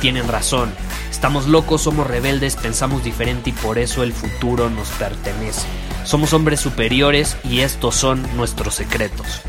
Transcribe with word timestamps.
tienen 0.00 0.28
razón. 0.28 0.72
Estamos 1.10 1.46
locos, 1.46 1.82
somos 1.82 2.06
rebeldes, 2.06 2.56
pensamos 2.56 3.04
diferente 3.04 3.50
y 3.50 3.52
por 3.52 3.78
eso 3.78 4.02
el 4.02 4.12
futuro 4.12 4.70
nos 4.70 4.88
pertenece. 4.90 5.66
Somos 6.04 6.32
hombres 6.32 6.60
superiores 6.60 7.36
y 7.44 7.60
estos 7.60 7.94
son 7.94 8.22
nuestros 8.36 8.74
secretos. 8.74 9.42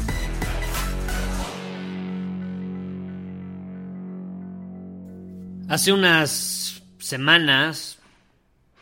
Hace 5.69 5.93
unas 5.93 6.81
semanas, 6.97 7.99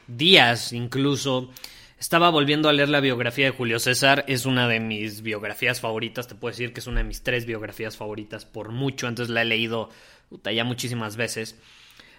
días 0.08 0.72
incluso, 0.72 1.52
estaba 2.00 2.30
volviendo 2.30 2.70
a 2.70 2.74
leer 2.74 2.90
la 2.90 3.00
biografía 3.00 3.46
de 3.46 3.52
Julio 3.52 3.80
César. 3.80 4.24
Es 4.28 4.46
una 4.46 4.68
de 4.68 4.80
mis 4.80 5.22
biografías 5.22 5.82
favoritas. 5.82 6.28
Te 6.28 6.36
puedo 6.36 6.52
decir 6.52 6.72
que 6.72 6.80
es 6.80 6.88
una 6.88 7.00
de 7.00 7.04
mis 7.04 7.24
tres 7.24 7.46
biografías 7.46 7.98
favoritas 7.98 8.46
por 8.46 8.72
mucho. 8.72 9.08
Antes 9.08 9.30
la 9.30 9.42
he 9.42 9.46
leído 9.46 9.90
ya 10.30 10.64
muchísimas 10.64 11.16
veces. 11.16 11.60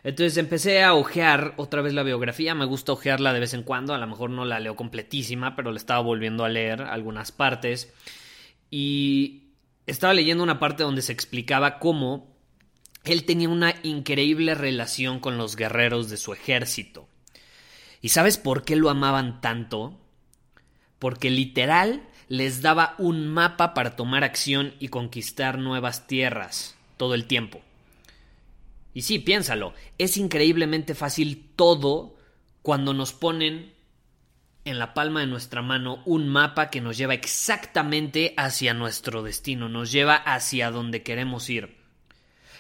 Entonces 0.05 0.37
empecé 0.37 0.83
a 0.83 0.95
ojear 0.95 1.55
otra 1.57 1.83
vez 1.83 1.93
la 1.93 2.03
biografía. 2.03 2.55
Me 2.55 2.65
gusta 2.65 2.93
ojearla 2.93 3.33
de 3.33 3.41
vez 3.41 3.55
en 3.55 3.63
cuando. 3.63 3.95
A 3.95 3.99
lo 3.99 4.07
mejor 4.07 4.31
no 4.31 4.45
la 4.45 4.61
leo 4.61 4.77
completísima, 4.77 5.57
pero 5.57 5.73
le 5.73 5.79
estaba 5.79 6.01
volviendo 6.01 6.45
a 6.45 6.49
leer 6.49 6.83
algunas 6.83 7.33
partes. 7.33 7.93
Y 8.71 9.49
estaba 9.87 10.15
leyendo 10.15 10.43
una 10.43 10.59
parte 10.59 10.83
donde 10.83 11.03
se 11.03 11.13
explicaba 11.13 11.79
cómo 11.79 12.37
él 13.05 13.25
tenía 13.25 13.49
una 13.49 13.75
increíble 13.83 14.55
relación 14.55 15.19
con 15.19 15.39
los 15.39 15.57
guerreros 15.57 16.11
de 16.11 16.17
su 16.17 16.33
ejército. 16.33 17.09
¿Y 18.01 18.11
sabes 18.11 18.39
por 18.39 18.65
qué 18.65 18.77
lo 18.77 18.91
amaban 18.91 19.41
tanto? 19.41 19.99
Porque 20.99 21.31
literal 21.31 22.03
les 22.29 22.61
daba 22.61 22.95
un 22.99 23.29
mapa 23.29 23.75
para 23.75 23.97
tomar 23.97 24.25
acción 24.25 24.75
y 24.79 24.89
conquistar 24.89 25.59
nuevas 25.59 26.07
tierras 26.07 26.77
todo 26.97 27.15
el 27.15 27.25
tiempo. 27.27 27.63
Y 28.99 29.03
sí, 29.03 29.21
piénsalo, 29.21 29.75
es 29.97 30.17
increíblemente 30.17 30.97
fácil 30.97 31.53
todo 31.55 32.17
cuando 32.63 32.95
nos 32.95 33.13
ponen 33.13 33.73
en 34.65 34.81
la 34.81 34.93
palma 34.93 35.21
de 35.21 35.29
nuestra 35.29 35.63
mano 35.63 36.03
un 36.05 36.27
mapa 36.27 36.69
que 36.69 36.81
nos 36.81 36.99
lleva 36.99 37.15
exactamente 37.15 38.35
hacia 38.37 38.75
nuestro 38.75 39.23
destino, 39.23 39.69
nos 39.69 39.93
lleva 39.93 40.17
hacia 40.17 40.73
donde 40.73 41.05
queremos 41.05 41.49
ir. 41.49 41.77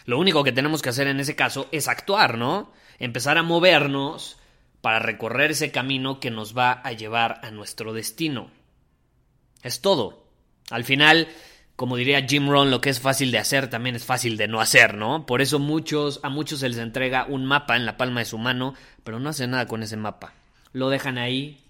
Lo 0.05 0.17
único 0.17 0.45
que 0.45 0.53
tenemos 0.53 0.81
que 0.81 0.91
hacer 0.91 1.09
en 1.09 1.19
ese 1.19 1.35
caso 1.35 1.69
es 1.73 1.89
actuar, 1.89 2.39
¿no? 2.39 2.73
Empezar 3.01 3.37
a 3.37 3.43
movernos 3.43 4.39
para 4.81 5.01
recorrer 5.01 5.51
ese 5.51 5.73
camino 5.73 6.21
que 6.21 6.31
nos 6.31 6.57
va 6.57 6.71
a 6.71 6.93
llevar 6.93 7.41
a 7.43 7.51
nuestro 7.51 7.93
destino. 7.93 8.53
Es 9.65 9.81
todo. 9.81 10.25
Al 10.71 10.85
final, 10.85 11.27
como 11.79 11.97
diría 11.97 12.27
Jim 12.27 12.49
Rohn, 12.49 12.73
lo 12.73 12.81
que 12.81 12.91
es 12.91 12.99
fácil 12.99 13.31
de 13.31 13.39
hacer 13.39 13.71
también 13.71 13.95
es 13.95 14.05
fácil 14.05 14.37
de 14.37 14.49
no 14.49 14.61
hacer, 14.61 14.97
¿no? 14.97 15.27
Por 15.27 15.41
eso 15.41 15.61
muchos, 15.61 16.19
a 16.25 16.29
muchos 16.29 16.59
se 16.59 16.69
les 16.69 16.79
entrega 16.79 17.25
un 17.29 17.47
mapa 17.47 17.77
en 17.77 17.87
la 17.87 17.97
palma 17.97 18.19
de 18.19 18.27
su 18.27 18.37
mano, 18.37 18.75
pero 19.05 19.21
no 19.21 19.29
hacen 19.29 19.53
nada 19.53 19.69
con 19.69 19.85
ese 19.85 19.97
mapa. 19.97 20.35
Lo 20.73 20.91
dejan 20.91 21.19
ahí, 21.19 21.61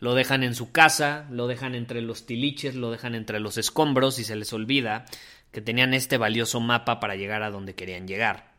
lo 0.00 0.16
dejan 0.16 0.42
en 0.42 0.56
su 0.56 0.72
casa, 0.72 1.28
lo 1.30 1.46
dejan 1.46 1.76
entre 1.76 2.02
los 2.02 2.26
tiliches, 2.26 2.74
lo 2.74 2.90
dejan 2.90 3.14
entre 3.14 3.38
los 3.38 3.56
escombros 3.56 4.18
y 4.18 4.24
se 4.24 4.34
les 4.34 4.52
olvida 4.52 5.04
que 5.52 5.60
tenían 5.60 5.94
este 5.94 6.18
valioso 6.18 6.58
mapa 6.58 6.98
para 6.98 7.14
llegar 7.14 7.44
a 7.44 7.52
donde 7.52 7.76
querían 7.76 8.08
llegar. 8.08 8.52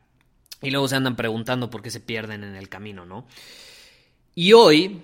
Y 0.61 0.71
luego 0.71 0.87
se 0.87 0.95
andan 0.95 1.17
preguntando 1.17 1.69
por 1.69 1.81
qué 1.81 1.91
se 1.91 1.99
pierden 1.99 2.45
en 2.45 2.55
el 2.55 2.69
camino, 2.69 3.05
¿no? 3.05 3.27
Y 4.35 4.53
hoy 4.53 5.01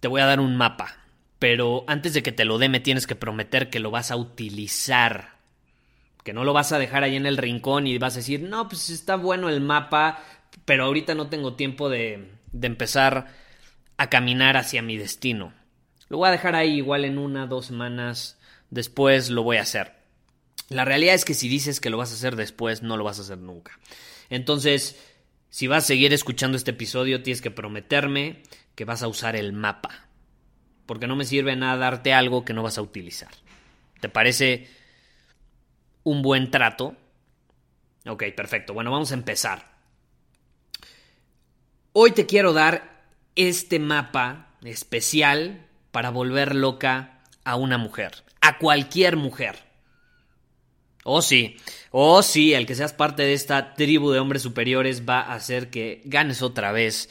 te 0.00 0.08
voy 0.08 0.20
a 0.20 0.26
dar 0.26 0.40
un 0.40 0.58
mapa, 0.58 0.99
pero 1.40 1.84
antes 1.88 2.12
de 2.12 2.22
que 2.22 2.32
te 2.32 2.44
lo 2.44 2.58
dé 2.58 2.68
me 2.68 2.80
tienes 2.80 3.06
que 3.06 3.16
prometer 3.16 3.70
que 3.70 3.80
lo 3.80 3.90
vas 3.90 4.12
a 4.12 4.16
utilizar. 4.16 5.40
Que 6.22 6.34
no 6.34 6.44
lo 6.44 6.52
vas 6.52 6.70
a 6.70 6.78
dejar 6.78 7.02
ahí 7.02 7.16
en 7.16 7.24
el 7.24 7.38
rincón 7.38 7.86
y 7.86 7.96
vas 7.96 8.12
a 8.14 8.18
decir, 8.18 8.42
no, 8.42 8.68
pues 8.68 8.90
está 8.90 9.16
bueno 9.16 9.48
el 9.48 9.62
mapa, 9.62 10.22
pero 10.66 10.84
ahorita 10.84 11.14
no 11.14 11.28
tengo 11.28 11.54
tiempo 11.54 11.88
de, 11.88 12.28
de 12.52 12.66
empezar 12.66 13.28
a 13.96 14.10
caminar 14.10 14.58
hacia 14.58 14.82
mi 14.82 14.98
destino. 14.98 15.54
Lo 16.10 16.18
voy 16.18 16.28
a 16.28 16.32
dejar 16.32 16.54
ahí 16.54 16.74
igual 16.74 17.06
en 17.06 17.16
una, 17.16 17.46
dos 17.46 17.66
semanas, 17.66 18.38
después 18.68 19.30
lo 19.30 19.42
voy 19.42 19.56
a 19.56 19.62
hacer. 19.62 19.94
La 20.68 20.84
realidad 20.84 21.14
es 21.14 21.24
que 21.24 21.32
si 21.32 21.48
dices 21.48 21.80
que 21.80 21.88
lo 21.88 21.96
vas 21.96 22.10
a 22.10 22.16
hacer 22.16 22.36
después, 22.36 22.82
no 22.82 22.98
lo 22.98 23.04
vas 23.04 23.18
a 23.18 23.22
hacer 23.22 23.38
nunca. 23.38 23.78
Entonces, 24.28 25.02
si 25.48 25.68
vas 25.68 25.84
a 25.84 25.86
seguir 25.86 26.12
escuchando 26.12 26.58
este 26.58 26.72
episodio, 26.72 27.22
tienes 27.22 27.40
que 27.40 27.50
prometerme 27.50 28.42
que 28.74 28.84
vas 28.84 29.02
a 29.02 29.08
usar 29.08 29.36
el 29.36 29.54
mapa. 29.54 30.09
Porque 30.90 31.06
no 31.06 31.14
me 31.14 31.24
sirve 31.24 31.54
nada 31.54 31.76
darte 31.76 32.12
algo 32.12 32.44
que 32.44 32.52
no 32.52 32.64
vas 32.64 32.76
a 32.76 32.82
utilizar. 32.82 33.30
¿Te 34.00 34.08
parece 34.08 34.66
un 36.02 36.20
buen 36.20 36.50
trato? 36.50 36.96
Ok, 38.08 38.24
perfecto. 38.34 38.74
Bueno, 38.74 38.90
vamos 38.90 39.12
a 39.12 39.14
empezar. 39.14 39.70
Hoy 41.92 42.10
te 42.10 42.26
quiero 42.26 42.52
dar 42.52 43.04
este 43.36 43.78
mapa 43.78 44.48
especial 44.64 45.64
para 45.92 46.10
volver 46.10 46.56
loca 46.56 47.20
a 47.44 47.54
una 47.54 47.78
mujer, 47.78 48.24
a 48.40 48.58
cualquier 48.58 49.16
mujer. 49.16 49.60
Oh 51.04 51.22
sí, 51.22 51.56
oh 51.92 52.20
sí, 52.24 52.52
el 52.52 52.66
que 52.66 52.74
seas 52.74 52.94
parte 52.94 53.22
de 53.22 53.34
esta 53.34 53.74
tribu 53.74 54.10
de 54.10 54.18
hombres 54.18 54.42
superiores 54.42 55.08
va 55.08 55.20
a 55.20 55.34
hacer 55.34 55.70
que 55.70 56.02
ganes 56.04 56.42
otra 56.42 56.72
vez 56.72 57.08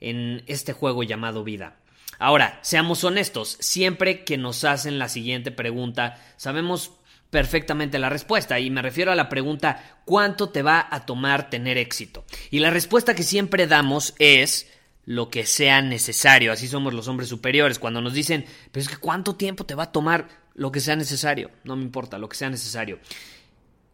en 0.00 0.42
este 0.48 0.72
juego 0.72 1.04
llamado 1.04 1.44
vida. 1.44 1.76
Ahora, 2.18 2.58
seamos 2.62 3.04
honestos, 3.04 3.56
siempre 3.60 4.24
que 4.24 4.36
nos 4.36 4.64
hacen 4.64 4.98
la 4.98 5.08
siguiente 5.08 5.50
pregunta, 5.50 6.20
sabemos 6.36 6.92
perfectamente 7.30 7.98
la 7.98 8.10
respuesta 8.10 8.60
y 8.60 8.70
me 8.70 8.82
refiero 8.82 9.10
a 9.10 9.16
la 9.16 9.28
pregunta 9.28 9.98
¿cuánto 10.04 10.50
te 10.50 10.62
va 10.62 10.86
a 10.88 11.04
tomar 11.04 11.50
tener 11.50 11.78
éxito? 11.78 12.24
Y 12.50 12.60
la 12.60 12.70
respuesta 12.70 13.14
que 13.14 13.24
siempre 13.24 13.66
damos 13.66 14.14
es 14.20 14.70
lo 15.04 15.30
que 15.30 15.44
sea 15.44 15.82
necesario, 15.82 16.52
así 16.52 16.68
somos 16.68 16.94
los 16.94 17.08
hombres 17.08 17.28
superiores, 17.28 17.78
cuando 17.78 18.00
nos 18.00 18.14
dicen, 18.14 18.46
pero 18.70 18.82
es 18.82 18.88
que 18.88 18.96
¿cuánto 18.96 19.34
tiempo 19.34 19.66
te 19.66 19.74
va 19.74 19.84
a 19.84 19.92
tomar? 19.92 20.44
lo 20.54 20.70
que 20.72 20.80
sea 20.80 20.96
necesario, 20.96 21.50
no 21.64 21.76
me 21.76 21.82
importa, 21.82 22.18
lo 22.18 22.28
que 22.28 22.36
sea 22.36 22.50
necesario. 22.50 22.98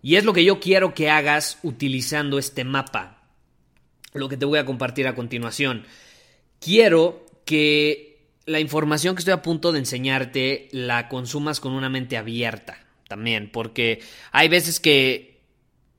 Y 0.02 0.16
es 0.16 0.24
lo 0.24 0.32
que 0.32 0.44
yo 0.44 0.60
quiero 0.60 0.94
que 0.94 1.10
hagas 1.10 1.58
utilizando 1.62 2.38
este 2.38 2.64
mapa, 2.64 3.22
lo 4.12 4.28
que 4.28 4.36
te 4.36 4.44
voy 4.44 4.58
a 4.58 4.64
compartir 4.64 5.08
a 5.08 5.14
continuación. 5.14 5.84
Quiero 6.58 7.26
que 7.44 8.09
la 8.46 8.60
información 8.60 9.14
que 9.14 9.20
estoy 9.20 9.34
a 9.34 9.42
punto 9.42 9.72
de 9.72 9.80
enseñarte 9.80 10.68
la 10.72 11.08
consumas 11.08 11.60
con 11.60 11.72
una 11.72 11.88
mente 11.88 12.16
abierta 12.16 12.78
también, 13.08 13.50
porque 13.50 14.00
hay 14.32 14.48
veces 14.48 14.80
que 14.80 15.40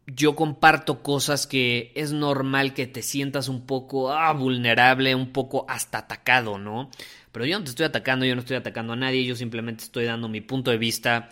yo 0.08 0.36
comparto 0.36 1.04
cosas 1.04 1.48
que 1.48 1.92
es 1.96 2.12
normal 2.12 2.74
que 2.74 2.88
te 2.88 3.02
sientas 3.02 3.48
un 3.48 3.66
poco 3.66 4.12
ah, 4.12 4.34
vulnerable, 4.34 5.16
un 5.16 5.32
poco 5.32 5.66
hasta 5.70 6.00
atacado, 6.00 6.58
¿no? 6.58 6.90
Pero 7.32 7.46
yo 7.46 7.58
no 7.58 7.64
te 7.64 7.70
estoy 7.70 7.86
atacando, 7.86 8.26
yo 8.26 8.36
no 8.36 8.42
estoy 8.42 8.58
atacando 8.58 8.94
a 8.94 8.98
nadie, 8.98 9.26
yo 9.26 9.36
simplemente 9.36 9.84
estoy 9.84 10.06
dando 10.06 10.28
mi 10.28 10.42
punto 10.42 10.72
de 10.72 10.78
vista 10.78 11.30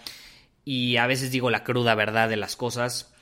y 0.63 0.98
a 0.98 1.07
veces 1.07 1.31
digo 1.31 1.50
la 1.50 1.63
cruda 1.63 1.95
verdad 1.95 2.30
de 2.30 2.38
las 2.38 2.56
cosas, 2.56 3.13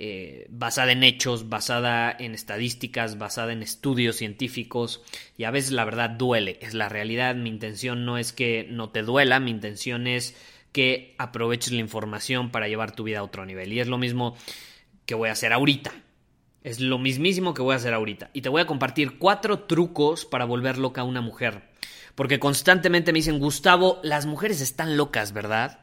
eh, 0.00 0.46
basada 0.48 0.92
en 0.92 1.02
hechos, 1.02 1.48
basada 1.48 2.14
en 2.16 2.34
estadísticas, 2.34 3.18
basada 3.18 3.52
en 3.52 3.62
estudios 3.62 4.16
científicos 4.16 5.02
y 5.36 5.44
a 5.44 5.50
veces 5.50 5.72
la 5.72 5.84
verdad 5.84 6.10
duele, 6.10 6.58
es 6.62 6.72
la 6.72 6.88
realidad, 6.88 7.34
mi 7.34 7.48
intención 7.48 8.04
no 8.04 8.16
es 8.16 8.32
que 8.32 8.66
no 8.70 8.90
te 8.90 9.02
duela, 9.02 9.40
mi 9.40 9.50
intención 9.50 10.06
es 10.06 10.36
que 10.72 11.14
aproveches 11.18 11.72
la 11.72 11.80
información 11.80 12.50
para 12.50 12.68
llevar 12.68 12.94
tu 12.94 13.02
vida 13.02 13.18
a 13.18 13.24
otro 13.24 13.44
nivel 13.44 13.72
y 13.72 13.80
es 13.80 13.88
lo 13.88 13.98
mismo 13.98 14.36
que 15.04 15.14
voy 15.14 15.30
a 15.30 15.32
hacer 15.32 15.52
ahorita. 15.52 15.92
Es 16.62 16.80
lo 16.80 16.98
mismísimo 16.98 17.54
que 17.54 17.62
voy 17.62 17.72
a 17.72 17.76
hacer 17.76 17.94
ahorita. 17.94 18.30
Y 18.34 18.42
te 18.42 18.48
voy 18.48 18.60
a 18.60 18.66
compartir 18.66 19.18
cuatro 19.18 19.60
trucos 19.60 20.26
para 20.26 20.44
volver 20.44 20.76
loca 20.76 21.00
a 21.00 21.04
una 21.04 21.20
mujer 21.20 21.62
porque 22.18 22.40
constantemente 22.40 23.12
me 23.12 23.20
dicen, 23.20 23.38
Gustavo, 23.38 24.00
las 24.02 24.26
mujeres 24.26 24.60
están 24.60 24.96
locas, 24.96 25.32
¿verdad? 25.32 25.78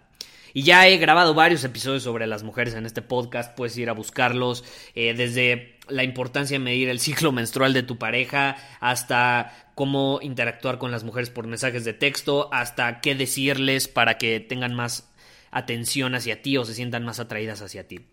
Y 0.57 0.63
ya 0.63 0.87
he 0.87 0.95
grabado 0.95 1.33
varios 1.33 1.65
episodios 1.65 2.03
sobre 2.03 2.27
las 2.27 2.43
mujeres 2.43 2.75
en 2.75 2.85
este 2.85 3.01
podcast, 3.01 3.53
puedes 3.57 3.77
ir 3.77 3.89
a 3.89 3.93
buscarlos 3.93 4.63
eh, 4.95 5.13
desde 5.13 5.77
la 5.89 6.05
importancia 6.05 6.57
de 6.57 6.63
medir 6.63 6.87
el 6.87 7.01
ciclo 7.01 7.33
menstrual 7.33 7.73
de 7.73 7.83
tu 7.83 7.97
pareja 7.97 8.55
hasta 8.79 9.51
cómo 9.75 10.19
interactuar 10.21 10.77
con 10.77 10.91
las 10.91 11.03
mujeres 11.03 11.29
por 11.29 11.45
mensajes 11.45 11.83
de 11.83 11.91
texto, 11.91 12.47
hasta 12.53 13.01
qué 13.01 13.15
decirles 13.15 13.89
para 13.89 14.17
que 14.17 14.39
tengan 14.39 14.73
más 14.73 15.11
atención 15.51 16.15
hacia 16.15 16.41
ti 16.41 16.55
o 16.55 16.63
se 16.63 16.73
sientan 16.73 17.03
más 17.03 17.19
atraídas 17.19 17.61
hacia 17.61 17.85
ti. 17.85 18.05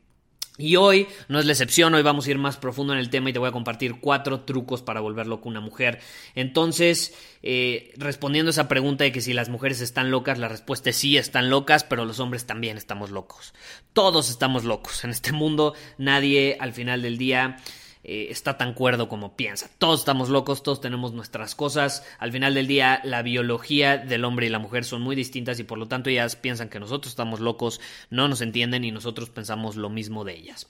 Y 0.59 0.77
hoy 0.77 1.09
no 1.29 1.39
es 1.39 1.47
la 1.47 1.53
excepción, 1.53 1.95
hoy 1.95 2.03
vamos 2.03 2.27
a 2.27 2.31
ir 2.31 2.37
más 2.37 2.59
profundo 2.59 2.93
en 2.93 2.99
el 2.99 3.09
tema 3.09 3.31
y 3.31 3.33
te 3.33 3.39
voy 3.39 3.49
a 3.49 3.53
compartir 3.53 4.01
cuatro 4.01 4.41
trucos 4.41 4.83
para 4.83 5.01
volver 5.01 5.27
loco 5.27 5.49
una 5.49 5.61
mujer. 5.61 6.01
Entonces, 6.35 7.15
eh, 7.43 7.95
respondiendo 7.97 8.51
a 8.51 8.53
esa 8.53 8.69
pregunta 8.69 9.05
de 9.05 9.13
que 9.13 9.23
si 9.23 9.33
las 9.33 9.49
mujeres 9.49 9.81
están 9.81 10.11
locas, 10.11 10.39
la 10.39 10.49
respuesta 10.49 10.91
es 10.91 10.97
sí, 10.97 11.17
están 11.17 11.49
locas, 11.49 11.85
pero 11.85 12.05
los 12.05 12.21
hombres 12.21 12.45
también 12.45 12.77
estamos 12.77 13.11
locos. 13.11 13.55
Todos 13.95 14.29
estamos 14.29 14.65
locos. 14.65 15.05
En 15.05 15.11
este 15.11 15.33
mundo 15.33 15.75
nadie 15.97 16.59
al 16.61 16.75
final 16.75 17.01
del 17.01 17.17
día 17.17 17.57
eh, 18.05 18.29
está 18.31 18.59
tan 18.59 18.75
cuerdo 18.75 19.09
como 19.09 19.37
piensa. 19.37 19.71
Todos 19.79 20.01
estamos 20.01 20.29
locos, 20.29 20.63
todos 20.63 20.81
tenemos 20.81 21.13
nuestras 21.13 21.55
cosas. 21.55 22.05
Al 22.19 22.33
final 22.33 22.55
del 22.55 22.67
día, 22.67 23.01
la 23.05 23.23
biología 23.23 23.97
del 23.97 24.25
hombre 24.25 24.47
y 24.47 24.51
la 24.51 24.59
mujer 24.59 24.85
son 24.85 25.03
muy 25.03 25.15
distintas 25.15 25.61
y 25.61 25.65
por 25.65 25.79
lo 25.79 25.87
tanto 25.87 26.11
ellas 26.11 26.35
piensan 26.35 26.69
que 26.69 26.81
nosotros 26.81 27.13
estamos 27.13 27.41
locos, 27.41 27.81
no 28.11 28.27
nos 28.27 28.41
entienden 28.41 28.85
y 28.85 28.91
nosotros 28.91 29.31
pensamos 29.31 29.77
lo 29.77 29.89
mismo 29.89 30.25
de 30.25 30.35
ellas. 30.35 30.67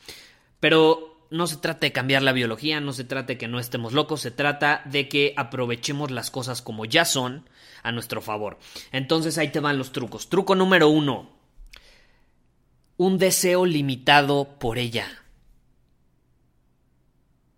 Pero 0.61 1.27
no 1.31 1.47
se 1.47 1.57
trata 1.57 1.87
de 1.87 1.93
cambiar 1.93 2.23
la 2.23 2.33
biología, 2.33 2.81
no 2.81 2.93
se 2.93 3.05
trata 3.05 3.29
de 3.29 3.39
que 3.39 3.49
no 3.49 3.59
estemos 3.59 3.95
locos, 3.95 4.21
se 4.21 4.31
trata 4.31 4.83
de 4.85 5.09
que 5.09 5.33
aprovechemos 5.39 6.11
las 6.11 6.31
cosas 6.31 6.61
como 6.61 6.85
ya 6.85 7.07
son 7.07 7.49
a 7.83 7.93
nuestro 7.93 8.21
favor. 8.21 8.59
Entonces 8.93 9.39
ahí 9.39 9.49
te 9.49 9.61
van 9.61 9.79
los 9.79 9.93
trucos. 9.93 10.29
Truco 10.29 10.55
número 10.55 10.89
uno. 10.89 11.31
Un 12.99 13.17
deseo 13.17 13.65
limitado 13.65 14.59
por 14.59 14.77
ella. 14.77 15.22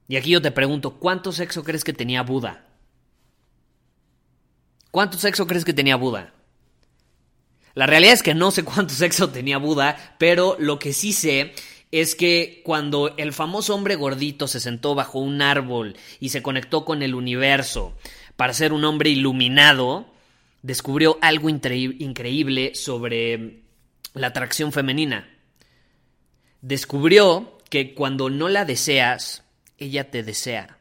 Y 0.08 0.16
aquí 0.16 0.30
yo 0.30 0.42
te 0.42 0.50
pregunto, 0.50 0.94
¿cuánto 0.98 1.32
sexo 1.32 1.64
crees 1.64 1.84
que 1.84 1.92
tenía 1.92 2.22
Buda? 2.22 2.66
¿Cuánto 4.90 5.18
sexo 5.18 5.46
crees 5.46 5.64
que 5.64 5.72
tenía 5.72 5.96
Buda? 5.96 6.32
La 7.74 7.86
realidad 7.86 8.14
es 8.14 8.22
que 8.22 8.34
no 8.34 8.50
sé 8.50 8.64
cuánto 8.64 8.94
sexo 8.94 9.30
tenía 9.30 9.58
Buda, 9.58 10.16
pero 10.18 10.56
lo 10.58 10.78
que 10.78 10.92
sí 10.92 11.12
sé 11.12 11.52
es 11.90 12.14
que 12.14 12.60
cuando 12.64 13.16
el 13.16 13.32
famoso 13.32 13.74
hombre 13.74 13.94
gordito 13.94 14.48
se 14.48 14.60
sentó 14.60 14.94
bajo 14.94 15.20
un 15.20 15.40
árbol 15.40 15.96
y 16.18 16.30
se 16.30 16.42
conectó 16.42 16.84
con 16.84 17.02
el 17.02 17.14
universo 17.14 17.94
para 18.36 18.52
ser 18.52 18.72
un 18.72 18.84
hombre 18.84 19.10
iluminado, 19.10 20.06
descubrió 20.62 21.18
algo 21.20 21.48
increíble 21.48 22.74
sobre 22.74 23.62
la 24.12 24.28
atracción 24.28 24.72
femenina. 24.72 25.28
Descubrió 26.62 27.58
que 27.70 27.94
cuando 27.94 28.28
no 28.28 28.48
la 28.48 28.64
deseas, 28.64 29.43
ella 29.84 30.10
te 30.10 30.22
desea. 30.22 30.78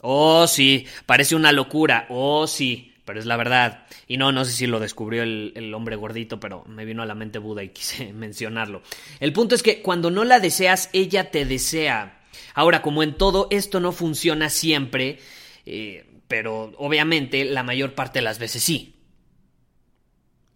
Oh, 0.00 0.46
sí, 0.46 0.86
parece 1.06 1.34
una 1.34 1.50
locura. 1.50 2.06
Oh, 2.10 2.46
sí, 2.46 2.94
pero 3.04 3.18
es 3.18 3.26
la 3.26 3.36
verdad. 3.36 3.86
Y 4.06 4.16
no, 4.16 4.32
no 4.32 4.44
sé 4.44 4.52
si 4.52 4.66
lo 4.66 4.80
descubrió 4.80 5.22
el, 5.22 5.72
hombre 5.74 5.96
gordito, 5.96 6.40
pero 6.40 6.64
me 6.66 6.84
vino 6.84 7.02
a 7.02 7.06
la 7.06 7.14
mente 7.14 7.38
Buda 7.38 7.62
y 7.62 7.68
quise 7.70 8.12
mencionarlo. 8.12 8.82
El 9.20 9.32
punto 9.32 9.54
es 9.54 9.62
que 9.62 9.82
cuando 9.82 10.10
no 10.10 10.24
la 10.24 10.40
deseas, 10.40 10.90
ella 10.92 11.30
te 11.30 11.46
desea. 11.46 12.20
Ahora, 12.54 12.82
como 12.82 13.02
en 13.02 13.14
todo, 13.14 13.48
esto 13.50 13.80
no 13.80 13.92
funciona 13.92 14.50
siempre, 14.50 15.18
eh, 15.66 16.06
pero 16.28 16.72
obviamente 16.78 17.44
la 17.44 17.62
mayor 17.62 17.94
parte 17.94 18.18
de 18.18 18.24
las 18.24 18.38
veces 18.38 18.62
sí. 18.62 18.94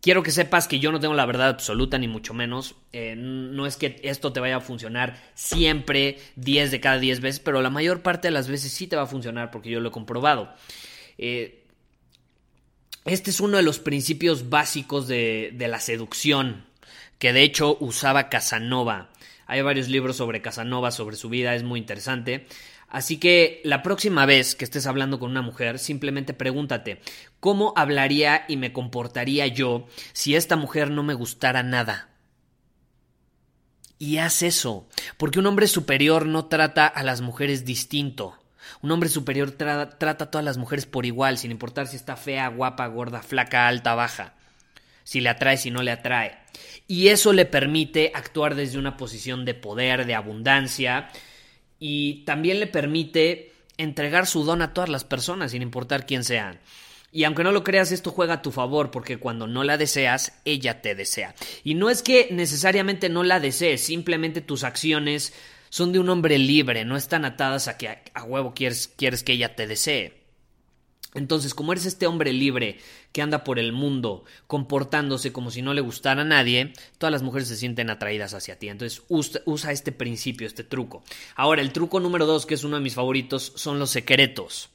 Quiero 0.09 0.23
que 0.23 0.31
sepas 0.31 0.67
que 0.67 0.79
yo 0.79 0.91
no 0.91 1.01
tengo 1.01 1.13
la 1.13 1.27
verdad 1.27 1.49
absoluta, 1.49 1.99
ni 1.99 2.09
mucho 2.09 2.33
menos. 2.33 2.77
Eh, 2.95 3.15
no 3.15 3.67
es 3.67 3.77
que 3.77 4.01
esto 4.03 4.33
te 4.33 4.41
vaya 4.41 4.57
a 4.57 4.61
funcionar 4.63 5.23
siempre, 5.35 6.19
10 6.37 6.71
de 6.71 6.81
cada 6.81 6.99
10 6.99 7.21
veces, 7.21 7.41
pero 7.41 7.61
la 7.61 7.69
mayor 7.69 8.01
parte 8.01 8.29
de 8.29 8.33
las 8.33 8.49
veces 8.49 8.73
sí 8.73 8.87
te 8.87 8.97
va 8.97 9.03
a 9.03 9.07
funcionar 9.07 9.51
porque 9.51 9.69
yo 9.69 9.81
lo 9.81 9.91
he 9.91 9.93
comprobado. 9.93 10.55
Eh, 11.19 11.63
este 13.05 13.29
es 13.29 13.39
uno 13.41 13.59
de 13.59 13.63
los 13.63 13.81
principios 13.81 14.49
básicos 14.49 15.09
de, 15.09 15.51
de 15.53 15.69
la 15.69 15.79
seducción, 15.79 16.65
que 17.19 17.35
de 17.35 17.43
hecho 17.43 17.77
usaba 17.79 18.31
Casanova. 18.31 19.11
Hay 19.47 19.61
varios 19.61 19.89
libros 19.89 20.17
sobre 20.17 20.41
Casanova, 20.41 20.91
sobre 20.91 21.17
su 21.17 21.29
vida, 21.29 21.55
es 21.55 21.65
muy 21.65 21.81
interesante. 21.81 22.47
Así 22.89 23.19
que 23.19 23.61
la 23.65 23.83
próxima 23.83 24.25
vez 24.25 24.55
que 24.55 24.65
estés 24.65 24.87
hablando 24.87 25.19
con 25.19 25.31
una 25.31 25.43
mujer, 25.43 25.79
simplemente 25.79 26.33
pregúntate, 26.33 27.01
¿cómo 27.39 27.75
hablaría 27.77 28.45
y 28.49 28.57
me 28.57 28.73
comportaría 28.73 29.47
yo 29.47 29.87
si 30.13 30.35
esta 30.35 30.57
mujer 30.57 30.91
no 30.91 31.03
me 31.03 31.13
gustara 31.13 31.63
nada? 31.63 32.09
Y 33.99 34.19
haz 34.19 34.43
eso, 34.43 34.89
porque 35.19 35.39
un 35.39 35.47
hombre 35.47 35.67
superior 35.67 36.25
no 36.25 36.47
trata 36.47 36.87
a 36.87 37.03
las 37.03 37.21
mujeres 37.21 37.65
distinto. 37.65 38.39
Un 38.81 38.91
hombre 38.91 39.09
superior 39.09 39.51
trata 39.51 40.25
a 40.25 40.31
todas 40.31 40.45
las 40.45 40.57
mujeres 40.57 40.87
por 40.87 41.05
igual, 41.05 41.37
sin 41.37 41.51
importar 41.51 41.89
si 41.89 41.97
está 41.97 42.17
fea, 42.17 42.49
guapa, 42.49 42.87
gorda, 42.87 43.23
flaca, 43.23 43.67
alta, 43.67 43.95
baja, 43.95 44.35
si 45.05 45.21
le 45.21 45.29
atrae, 45.29 45.57
si 45.57 45.71
no 45.71 45.83
le 45.83 45.91
atrae. 45.91 46.39
Y 46.87 47.09
eso 47.09 47.33
le 47.33 47.45
permite 47.45 48.13
actuar 48.15 48.55
desde 48.55 48.79
una 48.79 48.97
posición 48.97 49.45
de 49.45 49.55
poder, 49.55 50.07
de 50.07 50.15
abundancia, 50.15 51.11
y 51.79 52.25
también 52.25 52.61
le 52.61 52.67
permite 52.67 53.53
entregar 53.77 54.27
su 54.27 54.45
don 54.45 54.63
a 54.63 54.73
todas 54.75 54.91
las 54.91 55.05
personas, 55.05 55.53
sin 55.53 55.63
importar 55.63 56.07
quién 56.07 56.25
sean. 56.25 56.59
Y 57.11 57.25
aunque 57.25 57.43
no 57.43 57.53
lo 57.53 57.65
creas, 57.65 57.91
esto 57.91 58.11
juega 58.11 58.35
a 58.35 58.43
tu 58.43 58.53
favor, 58.53 58.91
porque 58.91 59.19
cuando 59.19 59.47
no 59.47 59.65
la 59.65 59.79
deseas, 59.79 60.41
ella 60.45 60.83
te 60.83 60.95
desea. 60.95 61.35
Y 61.65 61.75
no 61.75 61.89
es 61.89 62.03
que 62.03 62.29
necesariamente 62.31 63.09
no 63.09 63.23
la 63.23 63.41
desees, 63.41 63.81
simplemente 63.83 64.41
tus 64.43 64.65
acciones 64.65 65.33
son 65.71 65.93
de 65.93 65.99
un 65.99 66.09
hombre 66.11 66.39
libre, 66.39 66.85
no 66.85 66.97
están 66.97 67.25
atadas 67.25 67.69
a 67.69 67.79
que 67.79 67.89
a, 67.89 68.25
huevo 68.25 68.53
quieres, 68.55 68.89
quieres 68.89 69.23
que 69.23 69.33
ella 69.33 69.55
te 69.55 69.67
desee. 69.67 70.18
Entonces, 71.15 71.55
como 71.55 71.73
eres 71.73 71.87
este 71.87 72.07
hombre 72.07 72.33
libre 72.33 72.79
que 73.13 73.23
anda 73.23 73.43
por 73.43 73.59
el 73.59 73.73
mundo 73.73 74.25
comportándose 74.47 75.33
como 75.33 75.51
si 75.51 75.63
no 75.63 75.73
le 75.73 75.81
gustara 75.81 76.23
a 76.23 76.27
nadie, 76.27 76.75
todas 76.99 77.13
las 77.13 77.23
mujeres 77.23 77.49
se 77.49 77.57
sienten 77.57 77.89
atraídas 77.89 78.35
hacia 78.35 78.59
ti. 78.59 78.69
Entonces, 78.69 79.03
usa, 79.09 79.73
este 79.73 79.91
principio, 79.93 80.47
este 80.47 80.65
truco. 80.65 81.03
Ahora, 81.35 81.63
el 81.63 81.73
truco 81.73 81.99
número 81.99 82.27
dos, 82.27 82.45
que 82.45 82.55
es 82.55 82.65
uno 82.65 82.77
de 82.77 82.83
mis 82.83 82.95
favoritos, 82.95 83.53
son 83.57 83.79
los 83.79 83.91
secretos. 83.91 84.69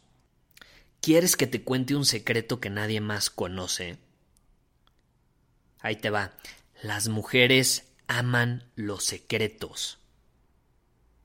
¿Quieres 1.01 1.35
que 1.35 1.47
te 1.47 1.63
cuente 1.63 1.95
un 1.95 2.05
secreto 2.05 2.59
que 2.59 2.69
nadie 2.71 2.99
más 2.99 3.29
conoce? 3.29 3.97
Ahí 5.81 5.97
te 5.97 6.09
va. 6.09 6.31
Las 6.81 7.09
mujeres 7.09 7.91
aman 8.07 8.63
los 8.75 9.03
secretos. 9.03 9.99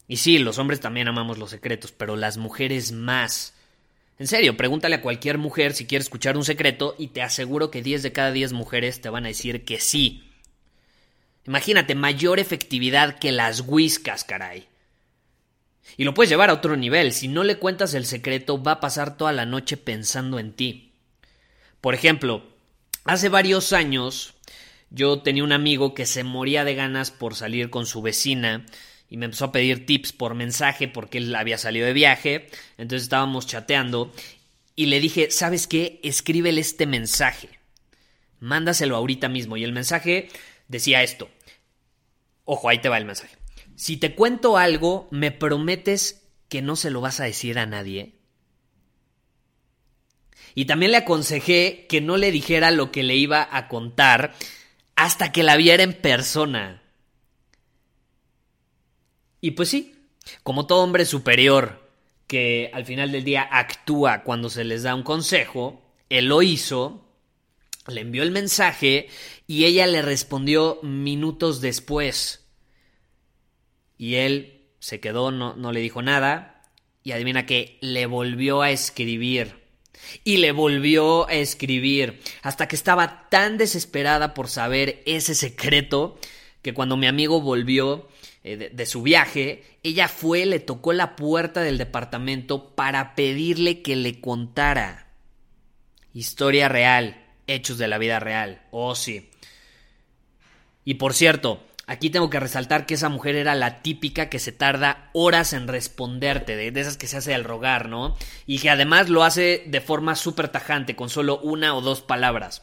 Y 0.07 0.19
sí, 0.19 0.39
los 0.39 0.59
hombres 0.59 0.81
también 0.81 1.09
amamos 1.09 1.39
los 1.39 1.51
secretos, 1.51 1.93
pero 1.93 2.17
las 2.17 2.37
mujeres 2.37 2.93
más. 2.93 3.55
En 4.19 4.27
serio, 4.27 4.57
pregúntale 4.57 4.97
a 4.97 5.01
cualquier 5.01 5.39
mujer 5.39 5.75
si 5.75 5.87
quiere 5.87 6.03
escuchar 6.03 6.37
un 6.37 6.45
secreto 6.45 6.97
y 6.99 7.09
te 7.09 7.23
aseguro 7.23 7.71
que 7.71 7.83
10 7.83 8.03
de 8.03 8.13
cada 8.13 8.33
10 8.33 8.53
mujeres 8.53 9.01
te 9.01 9.11
van 9.11 9.25
a 9.25 9.29
decir 9.29 9.65
que 9.65 9.79
sí. 9.79 10.25
Imagínate, 11.47 11.95
mayor 11.95 12.41
efectividad 12.41 13.19
que 13.19 13.31
las 13.31 13.61
whiskas, 13.61 14.25
caray. 14.25 14.67
Y 15.97 16.05
lo 16.05 16.15
puedes 16.15 16.31
llevar 16.31 16.51
a 16.51 16.55
otro 16.55 16.77
nivel. 16.77 17.13
Si 17.13 17.29
no 17.29 17.45
le 17.45 17.59
cuentas 17.59 17.95
el 17.95 18.07
secreto, 18.07 18.63
va 18.63 18.73
a 18.73 18.81
pasar 18.81 19.17
toda 19.17 19.33
la 19.33 19.47
noche 19.47 19.77
pensando 19.77 20.39
en 20.39 20.53
ti. 20.53 20.93
Por 21.81 21.95
ejemplo, 21.95 22.43
hace 23.05 23.29
varios 23.29 23.73
años 23.73 24.35
yo 24.91 25.23
tenía 25.23 25.45
un 25.45 25.53
amigo 25.53 25.95
que 25.95 26.07
se 26.07 26.25
moría 26.25 26.65
de 26.65 26.75
ganas 26.75 27.13
por 27.13 27.37
salir 27.37 27.71
con 27.71 27.87
su 27.87 28.03
vecina 28.03 28.67
y 29.11 29.17
me 29.17 29.27
empezó 29.27 29.47
a 29.47 29.53
pedir 29.53 29.87
tips 29.87 30.13
por 30.13 30.35
mensaje 30.35 30.89
porque 30.89 31.19
él 31.19 31.35
había 31.35 31.59
salido 31.59 31.87
de 31.87 31.93
viaje. 31.93 32.49
Entonces 32.77 33.05
estábamos 33.05 33.47
chateando 33.47 34.13
y 34.77 34.87
le 34.87 35.01
dije, 35.01 35.31
¿sabes 35.31 35.67
qué? 35.67 36.01
Escríbele 36.03 36.61
este 36.61 36.87
mensaje. 36.87 37.49
Mándaselo 38.41 38.97
ahorita 38.97 39.29
mismo. 39.29 39.57
Y 39.57 39.65
el 39.65 39.73
mensaje 39.73 40.29
decía 40.69 41.03
esto. 41.03 41.31
Ojo, 42.45 42.69
ahí 42.69 42.79
te 42.79 42.89
va 42.89 42.99
el 42.99 43.05
mensaje. 43.05 43.37
Si 43.77 43.97
te 43.97 44.15
cuento 44.15 44.59
algo, 44.59 45.09
¿me 45.11 45.31
prometes 45.31 46.23
que 46.49 46.63
no 46.63 46.77
se 46.77 46.91
lo 46.91 47.01
vas 47.01 47.21
a 47.21 47.25
decir 47.25 47.59
a 47.59 47.67
nadie? 47.67 48.15
Y 50.55 50.65
también 50.65 50.93
le 50.93 50.99
aconsejé 50.99 51.87
que 51.89 52.01
no 52.01 52.17
le 52.17 52.33
dijera 52.33 52.71
lo 52.71 52.91
que 52.91 53.03
le 53.03 53.17
iba 53.17 53.49
a 53.51 53.69
contar 53.69 54.35
hasta 54.97 55.31
que 55.31 55.43
la 55.43 55.57
viera 55.57 55.83
en 55.83 55.93
persona. 55.93 56.83
Y 59.41 59.53
pues 59.53 59.69
sí, 59.69 59.95
como 60.43 60.67
todo 60.67 60.83
hombre 60.83 61.05
superior 61.05 61.89
que 62.27 62.71
al 62.75 62.85
final 62.85 63.11
del 63.11 63.25
día 63.25 63.49
actúa 63.51 64.23
cuando 64.23 64.51
se 64.51 64.65
les 64.65 64.83
da 64.83 64.95
un 64.95 65.03
consejo, 65.03 65.83
él 66.11 66.27
lo 66.27 66.43
hizo, 66.43 67.05
le 67.87 68.03
envió 68.03 68.23
el 68.23 68.31
mensaje 68.31 69.09
y 69.47 69.65
ella 69.65 69.87
le 69.87 70.03
respondió 70.03 70.79
minutos 70.83 71.61
después. 71.61 72.47
Y 73.97 74.17
él 74.17 74.67
se 74.79 75.01
quedó, 75.01 75.31
no, 75.31 75.57
no 75.57 75.73
le 75.73 75.81
dijo 75.81 76.03
nada 76.03 76.63
y 77.03 77.13
adivina 77.13 77.47
que 77.47 77.79
le 77.81 78.07
volvió 78.07 78.61
a 78.61 78.71
escribir. 78.71 79.67
Y 80.23 80.37
le 80.37 80.53
volvió 80.53 81.27
a 81.29 81.33
escribir 81.33 82.21
hasta 82.43 82.69
que 82.69 82.77
estaba 82.77 83.29
tan 83.31 83.57
desesperada 83.59 84.35
por 84.35 84.49
saber 84.49 85.03
ese 85.07 85.35
secreto 85.35 86.19
que 86.63 86.75
cuando 86.75 86.97
mi 86.97 87.07
amigo 87.07 87.41
volvió 87.41 88.09
eh, 88.45 88.71
de, 88.73 88.87
su 88.87 89.03
viaje, 89.03 89.65
ella 89.83 90.09
fue, 90.09 90.47
le 90.47 90.61
tocó 90.61 90.93
la 90.93 91.17
puerta 91.17 91.61
del 91.61 91.79
departamento 91.79 92.75
para 92.75 93.15
pedirle 93.15 93.83
que 93.83 93.97
le 93.97 94.21
contara. 94.21 95.09
Historia 96.15 96.69
real, 96.69 97.27
hechos 97.47 97.79
de 97.79 97.89
la 97.89 97.99
vida 97.99 98.21
real. 98.21 98.63
Oh, 98.71 98.95
sí. 98.95 99.31
Y 100.85 100.95
por 100.95 101.15
cierto, 101.15 101.63
aquí 101.87 102.11
tengo 102.11 102.31
que 102.31 102.41
resaltar 102.41 102.87
que 102.87 102.95
esa 102.95 103.09
mujer 103.09 103.35
era 103.35 103.55
la 103.55 103.83
típica 103.83 104.29
que 104.29 104.39
se 104.39 104.53
tarda 104.53 105.11
horas 105.13 105.53
en 105.53 105.67
responderte, 105.67 106.57
de, 106.57 106.71
de 106.71 106.81
esas 106.81 106.97
que 106.97 107.09
se 107.09 107.17
hace 107.17 107.35
al 107.35 107.45
rogar, 107.45 107.89
¿no? 107.89 108.17
Y 108.47 108.61
que 108.61 108.71
además 108.71 109.09
lo 109.09 109.25
hace 109.25 109.65
de 109.67 109.81
forma 109.81 110.15
súper 110.15 110.49
tajante, 110.49 110.97
con 110.97 111.11
solo 111.11 111.41
una 111.41 111.75
o 111.75 111.81
dos 111.81 112.03
palabras. 112.03 112.63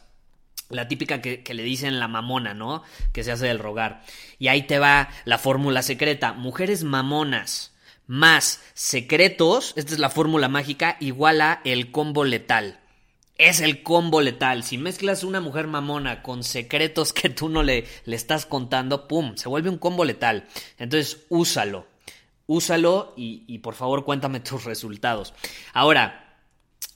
La 0.68 0.88
típica 0.88 1.20
que, 1.20 1.42
le 1.54 1.62
dicen 1.62 2.00
la 2.00 2.08
mamona, 2.08 2.54
¿no? 2.54 2.82
Que 3.12 3.22
se 3.22 3.32
hace 3.32 3.46
del 3.46 3.58
rogar. 3.58 4.02
Y 4.38 4.48
ahí 4.48 4.62
te 4.62 4.78
va 4.78 5.08
la 5.24 5.38
fórmula 5.38 5.82
secreta. 5.82 6.32
Mujeres 6.32 6.82
mamonas 6.82 7.72
más 8.06 8.62
secretos, 8.74 9.72
esta 9.76 9.92
es 9.92 9.98
la 9.98 10.10
fórmula 10.10 10.48
mágica, 10.48 10.96
igual 11.00 11.40
a 11.40 11.60
el 11.64 11.90
combo 11.90 12.24
letal. 12.24 12.80
Es 13.38 13.60
el 13.60 13.82
combo 13.82 14.20
letal. 14.20 14.64
Si 14.64 14.78
mezclas 14.78 15.22
una 15.22 15.40
mujer 15.40 15.66
mamona 15.66 16.22
con 16.22 16.42
secretos 16.42 17.12
que 17.12 17.28
tú 17.28 17.48
no 17.48 17.62
le, 17.62 17.84
le 18.04 18.16
estás 18.16 18.46
contando, 18.46 19.06
¡pum! 19.08 19.36
Se 19.36 19.48
vuelve 19.48 19.68
un 19.68 19.78
combo 19.78 20.04
letal. 20.04 20.48
Entonces, 20.78 21.26
úsalo. 21.28 21.86
Úsalo 22.46 23.12
y, 23.16 23.44
y 23.46 23.58
por 23.58 23.74
favor 23.74 24.04
cuéntame 24.04 24.40
tus 24.40 24.64
resultados. 24.64 25.34
Ahora, 25.74 26.25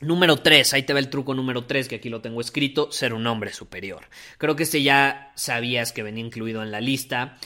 Número 0.00 0.38
3, 0.38 0.73
ahí 0.73 0.83
te 0.85 0.95
va 0.95 0.99
el 0.99 1.11
truco 1.11 1.35
número 1.35 1.66
3, 1.66 1.87
que 1.87 1.97
aquí 1.97 2.09
lo 2.09 2.23
tengo 2.23 2.40
escrito, 2.40 2.90
ser 2.90 3.12
un 3.12 3.26
hombre 3.26 3.52
superior. 3.52 4.09
Creo 4.38 4.57
que 4.57 4.62
este 4.62 4.83
ya 4.83 5.30
sabías 5.37 5.92
que 5.92 6.02
venía 6.02 6.25
incluido 6.25 6.62
en 6.62 6.71
la 6.71 6.80
lista, 6.80 7.38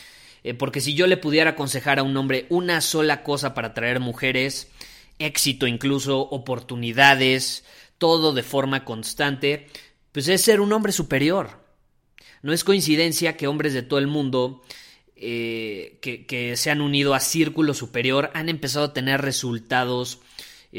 eh, 0.44 0.54
porque 0.54 0.80
si 0.80 0.94
yo 0.94 1.08
le 1.08 1.16
pudiera 1.16 1.50
aconsejar 1.50 1.98
a 1.98 2.04
un 2.04 2.16
hombre 2.16 2.46
una 2.50 2.80
sola 2.80 3.24
cosa 3.24 3.54
para 3.54 3.68
atraer 3.68 3.98
mujeres, 3.98 4.70
éxito 5.18 5.66
incluso, 5.66 6.20
oportunidades, 6.20 7.64
todo 7.98 8.32
de 8.32 8.44
forma 8.44 8.84
constante, 8.84 9.66
pues 10.12 10.28
es 10.28 10.42
ser 10.42 10.60
un 10.60 10.72
hombre 10.72 10.92
superior. 10.92 11.64
No 12.42 12.52
es 12.52 12.62
coincidencia 12.62 13.36
que 13.36 13.48
hombres 13.48 13.74
de 13.74 13.82
todo 13.82 13.98
el 13.98 14.06
mundo 14.06 14.62
eh, 15.16 15.98
que, 16.02 16.24
que 16.24 16.56
se 16.56 16.70
han 16.70 16.80
unido 16.80 17.14
a 17.14 17.20
Círculo 17.20 17.74
Superior 17.74 18.30
han 18.34 18.48
empezado 18.48 18.86
a 18.86 18.92
tener 18.92 19.22
resultados 19.22 20.20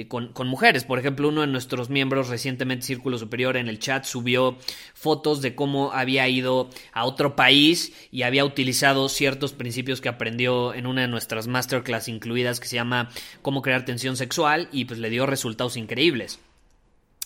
con, 0.04 0.34
con, 0.34 0.48
mujeres. 0.48 0.84
Por 0.84 1.00
ejemplo, 1.00 1.30
uno 1.30 1.42
de 1.42 1.48
nuestros 1.48 1.90
miembros 1.90 2.28
recientemente 2.28 2.86
Círculo 2.86 3.18
Superior 3.18 3.56
en 3.56 3.70
el 3.70 3.80
chat 3.80 4.04
subió 4.04 4.58
fotos 4.94 5.42
de 5.42 5.56
cómo 5.56 5.94
había 5.94 6.28
ido 6.28 6.70
a 6.92 7.06
otro 7.06 7.36
país 7.38 7.94
y 8.12 8.24
había 8.24 8.44
utilizado 8.44 9.08
ciertos 9.08 9.54
principios 9.54 10.02
que 10.02 10.10
aprendió 10.10 10.74
en 10.74 10.86
una 10.86 11.02
de 11.02 11.08
nuestras 11.08 11.48
masterclass 11.48 12.10
incluidas 12.10 12.60
que 12.60 12.68
se 12.68 12.76
llama 12.76 13.10
cómo 13.42 13.62
crear 13.62 13.86
tensión 13.86 14.18
sexual 14.18 14.68
y 14.72 14.86
pues 14.86 15.00
le 15.00 15.10
dio 15.10 15.26
resultados 15.26 15.78
increíbles. 15.78 16.40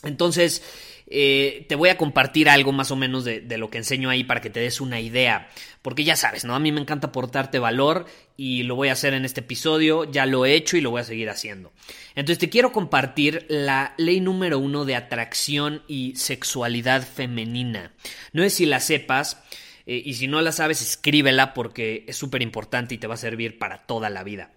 Entonces, 0.03 0.63
eh, 1.11 1.65
te 1.67 1.75
voy 1.75 1.89
a 1.89 1.97
compartir 1.97 2.49
algo 2.49 2.71
más 2.71 2.91
o 2.91 2.95
menos 2.95 3.25
de, 3.25 3.57
lo 3.57 3.69
que 3.69 3.79
enseño 3.79 4.09
ahí 4.09 4.23
para 4.23 4.41
que 4.41 4.49
te 4.49 4.59
des 4.59 4.79
una 4.79 4.99
idea. 4.99 5.49
Porque 5.81 6.03
ya 6.03 6.15
sabes, 6.15 6.45
¿no? 6.45 6.55
A 6.55 6.59
mí 6.59 6.71
me 6.71 6.81
encanta 6.81 7.07
aportarte 7.07 7.57
valor 7.57 8.05
y 8.37 8.63
lo 8.63 8.75
voy 8.75 8.89
a 8.89 8.93
hacer 8.93 9.13
en 9.13 9.25
este 9.25 9.39
episodio, 9.39 10.03
ya 10.03 10.25
lo 10.25 10.45
he 10.45 10.53
hecho 10.53 10.77
y 10.77 10.81
lo 10.81 10.91
voy 10.91 11.01
a 11.01 11.05
seguir 11.05 11.29
haciendo. 11.29 11.73
Entonces 12.15 12.37
te 12.37 12.49
quiero 12.49 12.71
compartir 12.71 13.45
la 13.49 13.95
ley 13.97 14.21
número 14.21 14.59
uno 14.59 14.85
de 14.85 14.95
atracción 14.95 15.81
y 15.87 16.15
sexualidad 16.15 17.01
femenina. 17.01 17.93
No 18.33 18.43
es 18.43 18.53
si 18.53 18.65
la 18.65 18.79
sepas. 18.79 19.41
Eh, 19.85 20.03
y 20.05 20.13
si 20.13 20.27
no 20.27 20.39
la 20.41 20.51
sabes, 20.51 20.83
escríbela 20.83 21.55
porque 21.55 22.03
es 22.07 22.15
súper 22.15 22.43
importante 22.43 22.93
y 22.93 22.99
te 22.99 23.07
va 23.07 23.15
a 23.15 23.17
servir 23.17 23.57
para 23.57 23.87
toda 23.87 24.11
la 24.11 24.23
vida. 24.23 24.51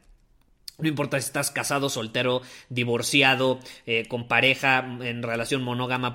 No 0.82 0.88
importa 0.88 1.20
si 1.20 1.26
estás 1.26 1.50
casado, 1.50 1.88
soltero, 1.88 2.42
divorciado, 2.68 3.60
eh, 3.86 4.06
con 4.08 4.26
pareja, 4.26 4.84
en 5.00 5.22
relación 5.22 5.62
monógama, 5.62 6.14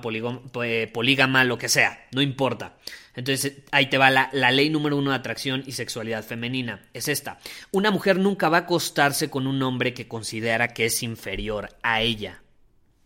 eh, 0.62 0.90
polígama, 0.92 1.44
lo 1.44 1.56
que 1.56 1.68
sea, 1.68 2.06
no 2.12 2.20
importa. 2.20 2.76
Entonces 3.14 3.62
ahí 3.72 3.90
te 3.90 3.98
va 3.98 4.10
la, 4.10 4.30
ley 4.52 4.70
número 4.70 4.96
uno 4.96 5.10
de 5.10 5.16
atracción 5.16 5.64
y 5.66 5.72
sexualidad 5.72 6.22
femenina. 6.22 6.82
Es 6.92 7.08
esta. 7.08 7.40
Una 7.72 7.90
mujer 7.90 8.18
nunca 8.18 8.48
va 8.48 8.58
a 8.58 8.60
acostarse 8.60 9.28
con 9.28 9.46
un 9.46 9.60
hombre 9.62 9.94
que 9.94 10.06
considera 10.06 10.68
que 10.68 10.84
es 10.84 11.02
inferior 11.02 11.70
a 11.82 12.00
ella. 12.00 12.42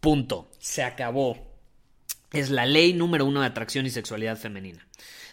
Punto. 0.00 0.50
Se 0.58 0.82
acabó. 0.82 1.52
Es 2.32 2.50
la 2.50 2.66
ley 2.66 2.92
número 2.92 3.24
uno 3.24 3.40
de 3.40 3.46
atracción 3.46 3.86
y 3.86 3.90
sexualidad 3.90 4.36
femenina. 4.36 4.86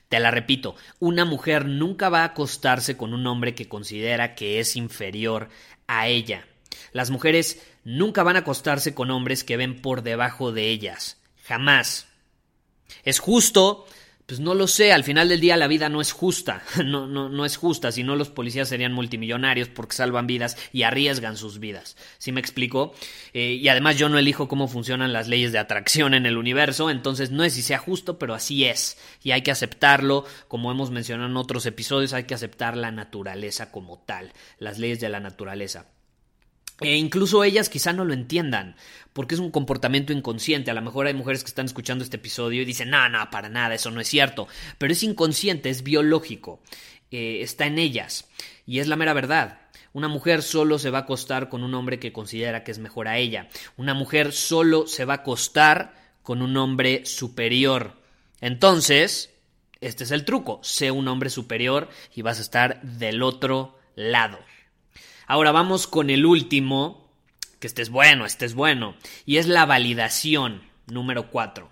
Te 0.09 0.19
la 0.19 0.31
repito, 0.31 0.75
una 0.99 1.23
mujer 1.23 1.65
nunca 1.65 2.09
va 2.09 2.21
a 2.21 2.25
acostarse 2.25 2.97
con 2.97 3.13
un 3.13 3.27
hombre 3.27 3.53
que 3.53 3.67
considera 3.67 4.33
que 4.33 4.59
es 4.59 4.75
inferior 4.75 5.49
a 5.89 6.07
ella. 6.07 6.45
Las 6.93 7.09
mujeres 7.09 7.61
nunca 7.83 8.23
van 8.23 8.35
a 8.35 8.39
acostarse 8.39 8.93
con 8.93 9.11
hombres 9.11 9.43
que 9.43 9.57
ven 9.57 9.81
por 9.81 10.03
debajo 10.03 10.51
de 10.51 10.69
ellas. 10.69 11.17
Jamás. 11.43 12.07
¿Es 13.03 13.19
justo? 13.19 13.87
Pues 14.29 14.39
no 14.39 14.53
lo 14.53 14.67
sé, 14.67 14.93
al 14.93 15.03
final 15.03 15.27
del 15.27 15.39
día 15.39 15.57
la 15.57 15.65
vida 15.65 15.89
no 15.89 16.01
es 16.01 16.11
justa, 16.11 16.61
no, 16.85 17.07
no, 17.07 17.29
no 17.29 17.45
es 17.45 17.57
justa, 17.57 17.91
si 17.91 18.03
no 18.03 18.15
los 18.15 18.29
policías 18.29 18.69
serían 18.69 18.93
multimillonarios 18.93 19.69
porque 19.69 19.95
salvan 19.95 20.27
vidas 20.27 20.55
y 20.71 20.83
arriesgan 20.83 21.35
sus 21.35 21.57
vidas. 21.57 21.97
¿Sí 22.19 22.31
me 22.31 22.39
explico? 22.39 22.93
Eh, 23.33 23.53
y 23.53 23.67
además 23.69 23.97
yo 23.97 24.07
no 24.07 24.19
elijo 24.19 24.47
cómo 24.47 24.67
funcionan 24.67 25.13
las 25.13 25.27
leyes 25.27 25.51
de 25.51 25.57
atracción 25.57 26.13
en 26.13 26.27
el 26.27 26.37
universo, 26.37 26.91
entonces 26.91 27.31
no 27.31 27.43
es 27.43 27.53
si 27.53 27.63
sea 27.63 27.79
justo, 27.79 28.19
pero 28.19 28.35
así 28.35 28.65
es. 28.65 28.99
Y 29.23 29.31
hay 29.31 29.41
que 29.41 29.49
aceptarlo, 29.49 30.25
como 30.47 30.69
hemos 30.69 30.91
mencionado 30.91 31.27
en 31.27 31.35
otros 31.35 31.65
episodios, 31.65 32.13
hay 32.13 32.25
que 32.25 32.35
aceptar 32.35 32.77
la 32.77 32.91
naturaleza 32.91 33.71
como 33.71 33.97
tal, 33.97 34.31
las 34.59 34.77
leyes 34.77 34.99
de 34.99 35.09
la 35.09 35.19
naturaleza. 35.19 35.87
E 36.81 36.95
incluso 36.95 37.43
ellas 37.43 37.69
quizá 37.69 37.93
no 37.93 38.05
lo 38.05 38.13
entiendan, 38.13 38.75
porque 39.13 39.35
es 39.35 39.41
un 39.41 39.51
comportamiento 39.51 40.13
inconsciente. 40.13 40.71
A 40.71 40.73
lo 40.73 40.81
mejor 40.81 41.07
hay 41.07 41.13
mujeres 41.13 41.43
que 41.43 41.49
están 41.49 41.65
escuchando 41.65 42.03
este 42.03 42.17
episodio 42.17 42.61
y 42.61 42.65
dicen, 42.65 42.89
no, 42.89 43.09
no, 43.09 43.29
para 43.29 43.49
nada, 43.49 43.75
eso 43.75 43.91
no 43.91 44.01
es 44.01 44.07
cierto. 44.07 44.47
Pero 44.77 44.93
es 44.93 45.03
inconsciente, 45.03 45.69
es 45.69 45.83
biológico, 45.83 46.61
eh, 47.11 47.41
está 47.41 47.65
en 47.65 47.79
ellas. 47.79 48.29
Y 48.65 48.79
es 48.79 48.87
la 48.87 48.95
mera 48.95 49.13
verdad. 49.13 49.59
Una 49.91 50.07
mujer 50.07 50.43
solo 50.43 50.77
se 50.77 50.91
va 50.91 50.99
a 50.99 51.01
acostar 51.01 51.49
con 51.49 51.63
un 51.63 51.73
hombre 51.73 51.99
que 51.99 52.13
considera 52.13 52.63
que 52.63 52.71
es 52.71 52.79
mejor 52.79 53.07
a 53.07 53.17
ella. 53.17 53.49
Una 53.75 53.93
mujer 53.93 54.31
solo 54.31 54.87
se 54.87 55.05
va 55.05 55.13
a 55.13 55.17
acostar 55.17 55.95
con 56.21 56.41
un 56.41 56.55
hombre 56.57 57.05
superior. 57.05 57.97
Entonces, 58.39 59.33
este 59.81 60.03
es 60.03 60.11
el 60.11 60.25
truco. 60.25 60.59
Sé 60.61 60.91
un 60.91 61.07
hombre 61.07 61.29
superior 61.29 61.89
y 62.13 62.21
vas 62.21 62.37
a 62.37 62.43
estar 62.43 62.81
del 62.83 63.23
otro 63.23 63.79
lado. 63.95 64.37
Ahora 65.29 65.51
vamos 65.51 65.85
con 65.85 66.09
el 66.09 66.25
último, 66.25 67.07
que 67.59 67.67
este 67.67 67.83
es 67.83 67.91
bueno, 67.91 68.25
este 68.25 68.45
es 68.45 68.55
bueno, 68.55 68.95
y 69.27 69.37
es 69.37 69.45
la 69.45 69.67
validación 69.67 70.63
número 70.87 71.29
4. 71.29 71.71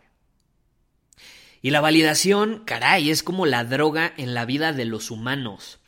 Y 1.63 1.71
la 1.71 1.81
validación, 1.81 2.61
caray, 2.65 3.09
es 3.09 3.23
como 3.23 3.47
la 3.47 3.63
droga 3.63 4.13
en 4.15 4.35
la 4.35 4.45
vida 4.45 4.73
de 4.73 4.85
los 4.85 5.09
humanos. 5.09 5.79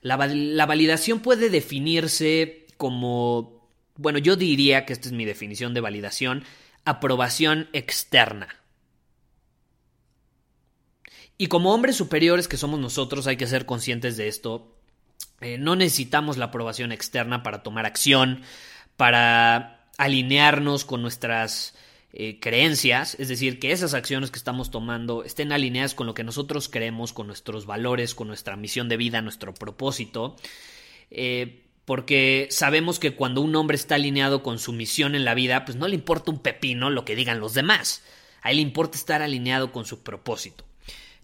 La, 0.00 0.16
la, 0.26 0.64
validación 0.64 1.20
puede 1.20 1.50
definirse 1.50 2.66
como, 2.78 3.68
bueno, 3.96 4.18
yo 4.18 4.34
diría 4.34 4.86
que 4.86 4.94
esta 4.94 5.08
es 5.08 5.12
mi 5.12 5.26
definición 5.26 5.74
de 5.74 5.82
validación, 5.82 6.44
aprobación 6.86 7.68
externa. 7.74 8.48
Y 11.36 11.48
como 11.48 11.74
hombres 11.74 11.94
superiores 11.94 12.48
que 12.48 12.56
somos 12.56 12.80
nosotros 12.80 13.26
hay 13.26 13.36
que 13.36 13.46
ser 13.46 13.66
conscientes 13.66 14.16
de 14.16 14.28
esto 14.28 14.77
eh, 15.40 15.58
no 15.58 15.76
necesitamos 15.76 16.36
la 16.36 16.46
aprobación 16.46 16.92
externa 16.92 17.42
para 17.42 17.62
tomar 17.62 17.86
acción, 17.86 18.42
para 18.96 19.86
alinearnos 19.96 20.84
con 20.84 21.02
nuestras 21.02 21.74
eh, 22.12 22.40
creencias, 22.40 23.16
es 23.18 23.28
decir, 23.28 23.58
que 23.58 23.70
esas 23.70 23.94
acciones 23.94 24.30
que 24.30 24.38
estamos 24.38 24.70
tomando 24.70 25.24
estén 25.24 25.52
alineadas 25.52 25.94
con 25.94 26.06
lo 26.06 26.14
que 26.14 26.24
nosotros 26.24 26.68
creemos, 26.68 27.12
con 27.12 27.26
nuestros 27.26 27.66
valores, 27.66 28.14
con 28.14 28.28
nuestra 28.28 28.56
misión 28.56 28.88
de 28.88 28.96
vida, 28.96 29.20
nuestro 29.20 29.54
propósito. 29.54 30.34
Eh, 31.10 31.64
porque 31.84 32.48
sabemos 32.50 32.98
que 32.98 33.14
cuando 33.14 33.40
un 33.40 33.54
hombre 33.56 33.76
está 33.76 33.94
alineado 33.94 34.42
con 34.42 34.58
su 34.58 34.72
misión 34.72 35.14
en 35.14 35.24
la 35.24 35.34
vida, 35.34 35.64
pues 35.64 35.76
no 35.76 35.88
le 35.88 35.94
importa 35.94 36.30
un 36.30 36.40
pepino 36.40 36.90
lo 36.90 37.04
que 37.04 37.16
digan 37.16 37.40
los 37.40 37.54
demás. 37.54 38.02
A 38.42 38.50
él 38.50 38.56
le 38.56 38.62
importa 38.62 38.98
estar 38.98 39.22
alineado 39.22 39.72
con 39.72 39.84
su 39.84 40.02
propósito. 40.02 40.64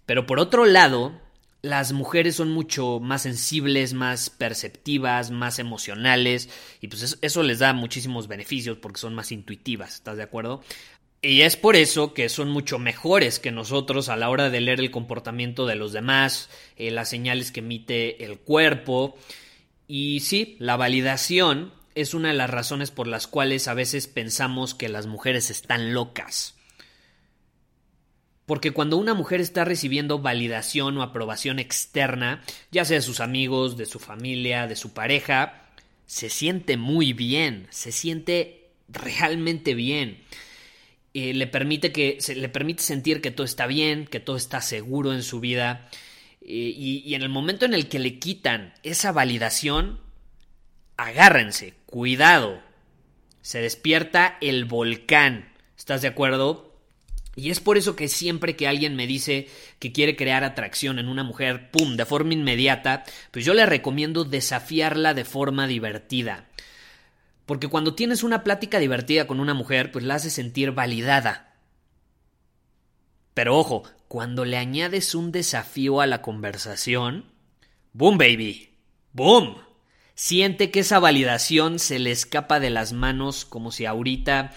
Pero 0.06 0.26
por 0.26 0.38
otro 0.38 0.64
lado, 0.64 1.21
las 1.64 1.92
mujeres 1.92 2.37
son 2.37 2.50
mucho 2.50 3.00
más 3.00 3.23
sensibles, 3.23 3.94
más 3.94 4.28
perceptivas, 4.28 5.30
más 5.30 5.59
emocionales 5.59 6.50
y 6.83 6.88
pues 6.88 7.16
eso, 7.23 7.42
les 7.42 7.59
da 7.59 7.73
muchísimos 7.73 8.28
beneficios 8.28 8.76
porque 8.76 9.00
son 9.00 9.14
más 9.14 9.33
intuitivas, 9.33 9.94
¿estás 9.94 10.18
de 10.18 10.25
acuerdo? 10.25 10.62
Y 11.23 11.40
es 11.40 11.56
por 11.56 11.75
eso 11.75 12.12
que 12.12 12.28
son 12.28 12.50
mucho 12.50 12.78
mejores 12.78 13.38
que 13.38 13.50
nosotros 13.50 14.11
a 14.11 14.16
la 14.16 14.28
hora 14.28 14.50
de 14.50 14.61
leer 14.61 14.78
el 14.78 14.90
comportamiento 14.90 15.64
de 15.64 15.76
los 15.76 15.94
demás, 15.94 16.50
eh, 16.76 16.90
las 16.90 17.09
señales 17.09 17.50
que 17.50 17.61
emite 17.61 18.26
el 18.26 18.40
cuerpo. 18.40 19.16
Y 19.88 20.21
sí, 20.21 20.59
la 20.61 20.76
validación 20.76 21.73
es 21.94 22.12
una 22.12 22.28
de 22.28 22.35
las 22.35 22.50
razones 22.50 22.90
por 22.90 23.06
las 23.06 23.26
cuales 23.26 23.68
a 23.68 23.75
veces 23.75 24.06
pensamos 24.06 24.75
que 24.75 24.90
las 24.90 25.06
mujeres 25.06 25.49
están 25.49 25.94
locas. 25.94 26.53
Porque 28.46 28.72
cuando 28.72 28.98
una 28.98 29.14
mujer 29.14 29.40
está 29.40 29.64
recibiendo 29.64 30.18
validación 30.18 30.98
o 30.98 31.02
aprobación 31.02 31.58
externa, 31.58 32.42
ya 32.70 32.84
sea 32.84 32.96
de 32.96 33.02
sus 33.02 33.20
amigos, 33.20 33.76
de 33.76 33.86
su 33.86 33.98
familia, 33.98 34.66
de 34.66 34.76
su 34.76 34.92
pareja, 34.92 35.62
se 36.06 36.28
siente 36.28 36.76
muy 36.76 37.14
bien, 37.14 37.66
se 37.70 37.90
siente 37.90 38.68
realmente 38.88 39.74
bien. 39.74 40.22
Eh, 41.14 41.32
le, 41.32 41.46
permite 41.46 41.92
que, 41.92 42.18
le 42.34 42.48
permite 42.48 42.82
sentir 42.82 43.22
que 43.22 43.30
todo 43.30 43.46
está 43.46 43.66
bien, 43.66 44.06
que 44.06 44.20
todo 44.20 44.36
está 44.36 44.60
seguro 44.60 45.14
en 45.14 45.22
su 45.22 45.40
vida. 45.40 45.88
Eh, 46.42 46.74
y 46.76 47.14
en 47.14 47.22
el 47.22 47.30
momento 47.30 47.64
en 47.64 47.72
el 47.72 47.88
que 47.88 47.98
le 47.98 48.18
quitan 48.18 48.74
esa 48.82 49.12
validación, 49.12 50.00
agárrense, 50.98 51.74
cuidado. 51.86 52.60
Se 53.40 53.60
despierta 53.60 54.36
el 54.42 54.66
volcán. 54.66 55.48
¿Estás 55.78 56.02
de 56.02 56.08
acuerdo? 56.08 56.73
Y 57.36 57.50
es 57.50 57.60
por 57.60 57.76
eso 57.76 57.96
que 57.96 58.08
siempre 58.08 58.56
que 58.56 58.68
alguien 58.68 58.94
me 58.96 59.06
dice 59.06 59.48
que 59.78 59.92
quiere 59.92 60.16
crear 60.16 60.44
atracción 60.44 60.98
en 60.98 61.08
una 61.08 61.24
mujer, 61.24 61.70
¡pum!, 61.70 61.96
de 61.96 62.06
forma 62.06 62.34
inmediata, 62.34 63.04
pues 63.30 63.44
yo 63.44 63.54
le 63.54 63.66
recomiendo 63.66 64.24
desafiarla 64.24 65.14
de 65.14 65.24
forma 65.24 65.66
divertida. 65.66 66.48
Porque 67.46 67.68
cuando 67.68 67.94
tienes 67.94 68.22
una 68.22 68.44
plática 68.44 68.78
divertida 68.78 69.26
con 69.26 69.40
una 69.40 69.54
mujer, 69.54 69.90
pues 69.90 70.04
la 70.04 70.14
hace 70.14 70.30
sentir 70.30 70.72
validada. 70.72 71.54
Pero 73.34 73.58
ojo, 73.58 73.82
cuando 74.06 74.44
le 74.44 74.56
añades 74.56 75.14
un 75.14 75.32
desafío 75.32 76.00
a 76.00 76.06
la 76.06 76.22
conversación, 76.22 77.26
¡boom, 77.92 78.16
baby! 78.16 78.70
¡Boom! 79.12 79.56
Siente 80.14 80.70
que 80.70 80.80
esa 80.80 81.00
validación 81.00 81.80
se 81.80 81.98
le 81.98 82.12
escapa 82.12 82.60
de 82.60 82.70
las 82.70 82.92
manos 82.92 83.44
como 83.44 83.72
si 83.72 83.84
ahorita 83.84 84.52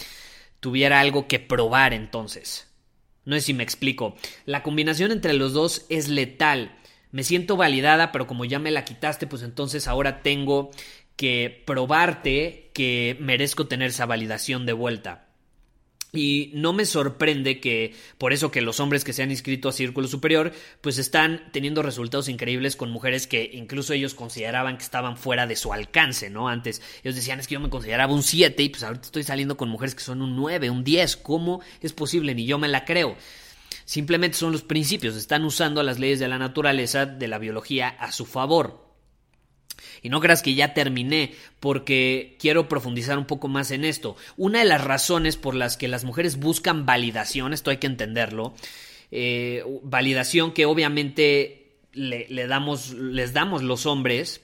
tuviera 0.60 1.00
algo 1.00 1.28
que 1.28 1.40
probar 1.40 1.94
entonces. 1.94 2.68
No 3.26 3.36
sé 3.36 3.42
si 3.42 3.54
me 3.54 3.64
explico. 3.64 4.16
La 4.46 4.64
combinación 4.64 5.12
entre 5.12 5.34
los 5.34 5.54
dos 5.54 5.86
es 5.90 6.08
letal. 6.08 6.78
Me 7.12 7.24
siento 7.24 7.58
validada, 7.58 8.12
pero 8.12 8.28
como 8.28 8.46
ya 8.46 8.60
me 8.60 8.72
la 8.72 8.86
quitaste, 8.86 9.28
pues 9.28 9.44
entonces 9.44 9.88
ahora 9.88 10.22
tengo 10.22 10.72
que 11.16 11.64
probarte 11.66 12.72
que 12.74 13.18
merezco 13.20 13.68
tener 13.68 13.90
esa 13.90 14.06
validación 14.06 14.66
de 14.66 14.74
vuelta. 14.74 15.26
Y 16.14 16.52
no 16.54 16.72
me 16.72 16.86
sorprende 16.86 17.60
que, 17.60 17.94
por 18.18 18.32
eso 18.32 18.50
que 18.50 18.62
los 18.62 18.80
hombres 18.80 19.04
que 19.04 19.12
se 19.12 19.24
han 19.24 19.32
inscrito 19.32 19.68
a 19.68 19.74
Círculo 19.74 20.08
Superior, 20.08 20.54
pues 20.80 20.98
están 21.00 21.50
teniendo 21.52 21.84
resultados 21.84 22.30
increíbles 22.30 22.78
con 22.78 22.92
mujeres 22.92 23.28
que 23.28 23.52
incluso 23.54 23.92
ellos 23.92 24.14
consideraban 24.14 24.78
que 24.78 24.84
estaban 24.84 25.18
fuera 25.18 25.48
de 25.48 25.58
su 25.58 25.74
alcance, 25.74 26.30
¿no? 26.30 26.48
Antes 26.48 26.82
ellos 27.04 27.16
decían, 27.16 27.40
es 27.40 27.48
que 27.48 27.56
yo 27.56 27.60
me 27.60 27.70
consideraba 27.70 28.14
un 28.14 28.24
7 28.24 28.64
y 28.64 28.70
pues 28.70 28.84
ahorita 28.84 29.06
estoy 29.06 29.24
saliendo 29.24 29.58
con 29.58 29.68
mujeres 29.68 29.96
que 29.96 30.04
son 30.04 30.22
un 30.22 30.36
9, 30.38 30.70
un 30.70 30.86
10. 30.86 31.18
¿Cómo 31.18 31.62
es 31.82 31.92
posible? 31.92 32.34
Ni 32.34 32.46
yo 32.46 32.58
me 32.58 32.70
la 32.70 32.86
creo. 32.86 33.18
Simplemente 33.84 34.38
son 34.38 34.54
los 34.54 34.64
principios, 34.64 35.16
están 35.16 35.44
usando 35.44 35.84
las 35.84 36.00
leyes 36.00 36.20
de 36.20 36.28
la 36.28 36.38
naturaleza, 36.38 37.06
de 37.06 37.28
la 37.28 37.38
biología 37.38 37.90
a 37.90 38.12
su 38.12 38.26
favor. 38.26 38.87
Y 40.01 40.10
no 40.10 40.20
creas 40.20 40.42
que 40.42 40.56
ya 40.56 40.74
terminé, 40.74 41.34
porque 41.60 42.36
quiero 42.39 42.68
profundizar 42.70 43.18
un 43.18 43.25
poco 43.25 43.48
más 43.48 43.72
en 43.72 43.86
esto. 43.86 44.16
Una 44.38 44.60
de 44.60 44.66
las 44.66 44.84
razones 44.84 45.38
por 45.38 45.56
las 45.56 45.77
que 45.77 45.88
las 45.88 46.04
mujeres 46.04 46.38
buscan 46.38 46.86
validación, 46.86 47.54
esto 47.54 47.72
hay 47.72 47.77
que 47.77 47.88
entenderlo, 47.88 48.54
eh, 49.12 49.63
validación 49.84 50.51
que 50.54 50.66
obviamente 50.66 51.75
le, 51.94 52.48
damos, 52.48 52.92
les 52.94 53.34
damos 53.34 53.63
los 53.63 53.86
hombres, 53.86 54.42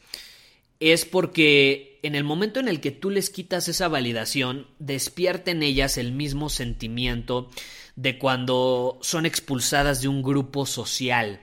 es 0.80 1.06
porque 1.06 2.00
en 2.04 2.16
el 2.16 2.24
momento 2.24 2.60
en 2.60 2.68
el 2.68 2.82
que 2.82 2.92
tú 2.92 3.10
les 3.10 3.30
quitas 3.30 3.68
esa 3.68 3.88
validación, 3.88 4.68
despierta 4.80 5.52
en 5.52 5.64
ellas 5.64 5.98
el 5.98 6.12
mismo 6.12 6.50
sentimiento 6.50 7.50
de 7.96 8.18
cuando 8.18 8.98
son 9.02 9.26
expulsadas 9.26 10.02
de 10.02 10.08
un 10.08 10.24
grupo 10.24 10.66
social 10.66 11.42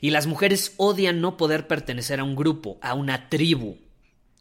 y 0.00 0.10
las 0.10 0.26
mujeres 0.26 0.74
odian 0.76 1.20
no 1.20 1.36
poder 1.36 1.66
pertenecer 1.66 2.20
a 2.20 2.24
un 2.24 2.36
grupo, 2.36 2.78
a 2.82 2.94
una 2.94 3.28
tribu. 3.28 3.78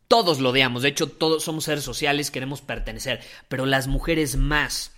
Todos 0.08 0.40
lo 0.40 0.50
odiamos, 0.50 0.84
de 0.84 0.90
hecho 0.90 1.08
todos 1.08 1.44
somos 1.44 1.66
seres 1.66 1.84
sociales, 1.84 2.32
queremos 2.32 2.62
pertenecer, 2.62 3.22
pero 3.48 3.66
las 3.66 3.88
mujeres 3.88 4.36
más. 4.36 4.92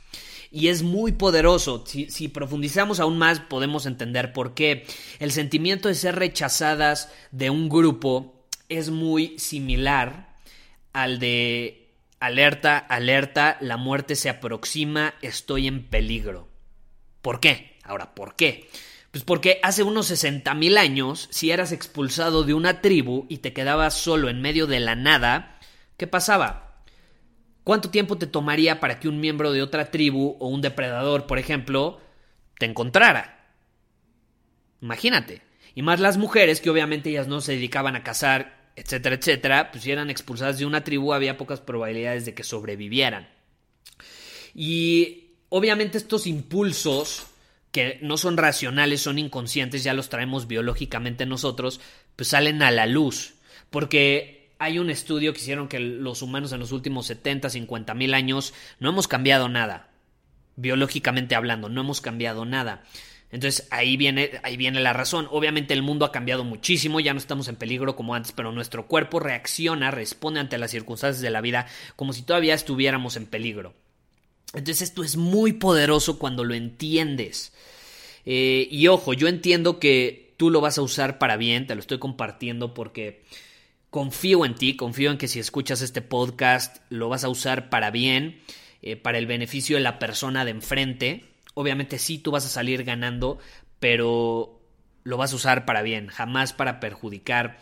Y 0.52 0.68
es 0.68 0.84
muy 0.84 1.14
poderoso. 1.14 1.84
Si, 1.88 2.10
si, 2.10 2.28
profundizamos 2.28 3.00
aún 3.00 3.18
más, 3.18 3.40
podemos 3.40 3.86
entender 3.86 4.34
por 4.34 4.54
qué. 4.54 4.86
El 5.20 5.32
sentimiento 5.32 5.88
de 5.88 5.96
ser 5.96 6.16
rechazadas 6.18 7.10
de 7.32 7.50
un 7.50 7.70
grupo 7.70 8.46
es 8.68 8.90
muy 8.90 9.40
similar 9.40 10.36
al 10.94 11.20
de 11.20 11.82
alerta, 12.20 12.78
alerta, 12.78 13.58
la 13.62 13.78
muerte 13.78 14.16
se 14.16 14.30
aproxima, 14.30 15.16
estoy 15.22 15.68
en 15.68 15.86
peligro. 15.88 16.48
¿Por 17.22 17.40
qué? 17.40 17.78
Ahora, 17.84 18.14
¿por 18.14 18.36
qué? 18.36 18.70
Pues 19.12 19.26
porque 19.26 19.60
hace 19.62 19.84
unos 19.84 20.08
60 20.08 20.54
mil 20.54 20.78
años, 20.78 21.28
si 21.32 21.52
eras 21.52 21.74
expulsado 21.74 22.44
de 22.44 22.54
una 22.54 22.82
tribu 22.82 23.26
y 23.28 23.40
te 23.40 23.52
quedabas 23.52 23.94
solo 23.94 24.30
en 24.30 24.42
medio 24.42 24.68
de 24.68 24.80
la 24.80 24.96
nada, 24.96 25.60
¿qué 25.98 26.08
pasaba? 26.08 26.84
¿Cuánto 27.66 27.90
tiempo 27.90 28.18
te 28.18 28.26
tomaría 28.26 28.80
para 28.80 29.00
que 29.00 29.10
un 29.10 29.20
miembro 29.20 29.52
de 29.52 29.62
otra 29.62 29.92
tribu 29.92 30.38
o 30.40 30.48
un 30.48 30.62
depredador, 30.62 31.28
por 31.28 31.40
ejemplo, 31.40 32.00
te 32.58 32.66
encontrara? 32.66 33.54
Imagínate. 34.82 35.42
Y 35.76 35.82
más 35.82 36.00
las 36.00 36.18
mujeres, 36.18 36.62
que 36.62 36.70
obviamente 36.70 37.10
ellas 37.10 37.28
no 37.28 37.42
se 37.42 37.54
dedicaban 37.54 37.96
a 37.98 38.04
cazar, 38.04 38.72
etcétera, 38.78 39.16
etcétera, 39.16 39.72
pues 39.72 39.84
si 39.84 39.92
eran 39.92 40.10
expulsadas 40.10 40.58
de 40.58 40.66
una 40.66 40.84
tribu 40.84 41.14
había 41.14 41.38
pocas 41.38 41.60
probabilidades 41.60 42.26
de 42.26 42.34
que 42.34 42.44
sobrevivieran. 42.44 43.30
Y 44.56 45.36
obviamente 45.50 45.98
estos 45.98 46.28
impulsos 46.28 47.28
que 47.72 48.00
no 48.02 48.18
son 48.18 48.38
racionales, 48.38 49.02
son 49.02 49.18
inconscientes, 49.18 49.84
ya 49.84 49.94
los 49.94 50.10
traemos 50.10 50.48
biológicamente 50.48 51.26
nosotros, 51.26 51.80
pues 52.16 52.30
salen 52.30 52.62
a 52.62 52.72
la 52.72 52.86
luz. 52.86 53.36
Porque 53.70 54.52
hay 54.60 54.78
un 54.78 54.90
estudio 54.90 55.34
que 55.34 55.40
hicieron 55.40 55.68
que 55.68 55.80
los 55.80 56.22
humanos 56.22 56.52
en 56.52 56.60
los 56.60 56.72
últimos 56.72 57.08
70, 57.08 57.50
50 57.50 57.94
mil 57.94 58.14
años 58.14 58.54
no 58.80 58.90
hemos 58.90 59.08
cambiado 59.08 59.50
nada. 59.50 59.90
Biológicamente 60.58 61.36
hablando, 61.36 61.70
no 61.70 61.82
hemos 61.82 62.02
cambiado 62.02 62.46
nada. 62.46 62.84
Entonces 63.32 63.68
ahí 63.72 63.96
viene, 63.96 64.40
ahí 64.44 64.58
viene 64.58 64.82
la 64.82 64.92
razón. 64.94 65.28
Obviamente 65.32 65.74
el 65.74 65.84
mundo 65.84 66.06
ha 66.06 66.12
cambiado 66.12 66.44
muchísimo, 66.44 67.00
ya 67.00 67.14
no 67.14 67.20
estamos 67.20 67.48
en 67.48 67.56
peligro 67.56 67.96
como 67.96 68.14
antes, 68.14 68.34
pero 68.34 68.52
nuestro 68.52 68.88
cuerpo 68.88 69.20
reacciona, 69.20 69.90
responde 69.90 70.42
ante 70.42 70.58
las 70.58 70.72
circunstancias 70.72 71.22
de 71.22 71.30
la 71.30 71.42
vida 71.42 71.68
como 71.96 72.12
si 72.12 72.24
todavía 72.24 72.54
estuviéramos 72.54 73.16
en 73.16 73.26
peligro. 73.26 73.74
Entonces 74.54 74.82
esto 74.82 75.04
es 75.04 75.18
muy 75.18 75.54
poderoso 75.54 76.20
cuando 76.20 76.44
lo 76.44 76.54
entiendes. 76.54 77.54
Eh, 78.26 78.68
y 78.70 78.88
ojo, 78.88 79.14
yo 79.14 79.28
entiendo 79.28 79.80
que 79.80 80.34
tú 80.38 80.50
lo 80.50 80.62
vas 80.62 80.78
a 80.78 80.82
usar 80.82 81.18
para 81.20 81.38
bien, 81.38 81.68
te 81.68 81.76
lo 81.76 81.82
estoy 81.82 82.00
compartiendo 82.00 82.74
porque 82.74 83.24
confío 83.90 84.46
en 84.46 84.56
ti, 84.56 84.76
confío 84.76 85.12
en 85.12 85.18
que 85.18 85.28
si 85.28 85.40
escuchas 85.40 85.82
este 85.82 86.02
podcast 86.02 86.78
lo 86.90 87.10
vas 87.10 87.24
a 87.24 87.30
usar 87.30 87.70
para 87.70 87.92
bien, 87.92 88.42
eh, 88.82 88.96
para 88.96 89.18
el 89.18 89.28
beneficio 89.28 89.78
de 89.78 89.84
la 89.84 90.00
persona 90.00 90.46
de 90.46 90.52
enfrente. 90.52 91.26
Obviamente 91.54 92.00
sí, 92.00 92.18
tú 92.18 92.32
vas 92.32 92.46
a 92.46 92.50
salir 92.50 92.84
ganando, 92.84 93.40
pero 93.80 94.60
lo 95.04 95.18
vas 95.18 95.34
a 95.34 95.36
usar 95.36 95.66
para 95.66 95.82
bien, 95.82 96.08
jamás 96.08 96.54
para 96.54 96.80
perjudicar 96.80 97.60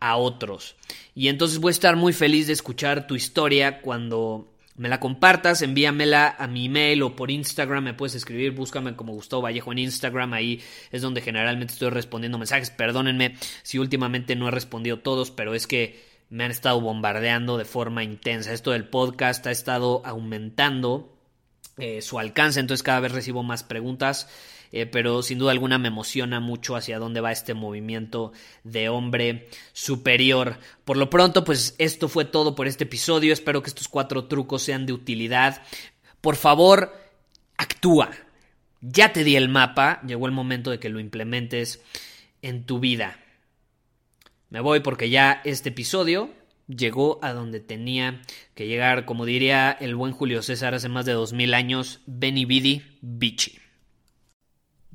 a 0.00 0.16
otros. 0.16 0.76
Y 1.14 1.28
entonces 1.28 1.58
voy 1.58 1.70
a 1.70 1.72
estar 1.72 1.96
muy 1.96 2.12
feliz 2.12 2.46
de 2.46 2.52
escuchar 2.52 3.06
tu 3.06 3.14
historia 3.14 3.80
cuando 3.80 4.48
me 4.78 4.88
la 4.88 5.00
compartas, 5.00 5.60
envíamela 5.60 6.34
a 6.38 6.46
mi 6.46 6.66
email 6.66 7.02
o 7.02 7.16
por 7.16 7.30
Instagram, 7.30 7.84
me 7.84 7.94
puedes 7.94 8.14
escribir, 8.14 8.52
búscame 8.52 8.94
como 8.96 9.12
Gustavo 9.12 9.42
Vallejo 9.42 9.72
en 9.72 9.80
Instagram, 9.80 10.32
ahí 10.32 10.62
es 10.92 11.02
donde 11.02 11.20
generalmente 11.20 11.74
estoy 11.74 11.90
respondiendo 11.90 12.38
mensajes, 12.38 12.70
perdónenme 12.70 13.34
si 13.62 13.78
últimamente 13.78 14.36
no 14.36 14.48
he 14.48 14.52
respondido 14.52 15.00
todos, 15.00 15.32
pero 15.32 15.54
es 15.54 15.66
que 15.66 16.06
me 16.30 16.44
han 16.44 16.50
estado 16.50 16.80
bombardeando 16.80 17.58
de 17.58 17.64
forma 17.64 18.04
intensa. 18.04 18.52
Esto 18.52 18.70
del 18.70 18.84
podcast 18.84 19.46
ha 19.46 19.50
estado 19.50 20.02
aumentando 20.04 21.18
eh, 21.78 22.02
su 22.02 22.18
alcance, 22.18 22.60
entonces 22.60 22.82
cada 22.82 23.00
vez 23.00 23.12
recibo 23.12 23.42
más 23.42 23.64
preguntas. 23.64 24.28
Eh, 24.72 24.86
pero 24.86 25.22
sin 25.22 25.38
duda 25.38 25.52
alguna 25.52 25.78
me 25.78 25.88
emociona 25.88 26.40
mucho 26.40 26.76
hacia 26.76 26.98
dónde 26.98 27.20
va 27.20 27.32
este 27.32 27.54
movimiento 27.54 28.32
de 28.64 28.88
hombre 28.88 29.48
superior. 29.72 30.58
Por 30.84 30.96
lo 30.96 31.10
pronto, 31.10 31.44
pues 31.44 31.74
esto 31.78 32.08
fue 32.08 32.24
todo 32.24 32.54
por 32.54 32.66
este 32.66 32.84
episodio. 32.84 33.32
Espero 33.32 33.62
que 33.62 33.68
estos 33.68 33.88
cuatro 33.88 34.26
trucos 34.26 34.62
sean 34.62 34.86
de 34.86 34.92
utilidad. 34.92 35.62
Por 36.20 36.36
favor, 36.36 36.92
actúa. 37.56 38.10
Ya 38.80 39.12
te 39.12 39.24
di 39.24 39.36
el 39.36 39.48
mapa, 39.48 40.00
llegó 40.06 40.26
el 40.26 40.32
momento 40.32 40.70
de 40.70 40.78
que 40.78 40.88
lo 40.88 41.00
implementes 41.00 41.82
en 42.42 42.64
tu 42.64 42.78
vida. 42.78 43.18
Me 44.50 44.60
voy 44.60 44.80
porque 44.80 45.10
ya 45.10 45.42
este 45.44 45.70
episodio 45.70 46.30
llegó 46.68 47.18
a 47.22 47.32
donde 47.32 47.60
tenía 47.60 48.22
que 48.54 48.66
llegar, 48.66 49.04
como 49.04 49.24
diría 49.24 49.70
el 49.72 49.96
buen 49.96 50.12
Julio 50.12 50.42
César 50.42 50.74
hace 50.74 50.88
más 50.88 51.06
de 51.06 51.12
dos 51.12 51.32
mil 51.32 51.54
años, 51.54 52.00
Beni 52.06 52.44
Vidi 52.44 52.82
Bichi. 53.00 53.58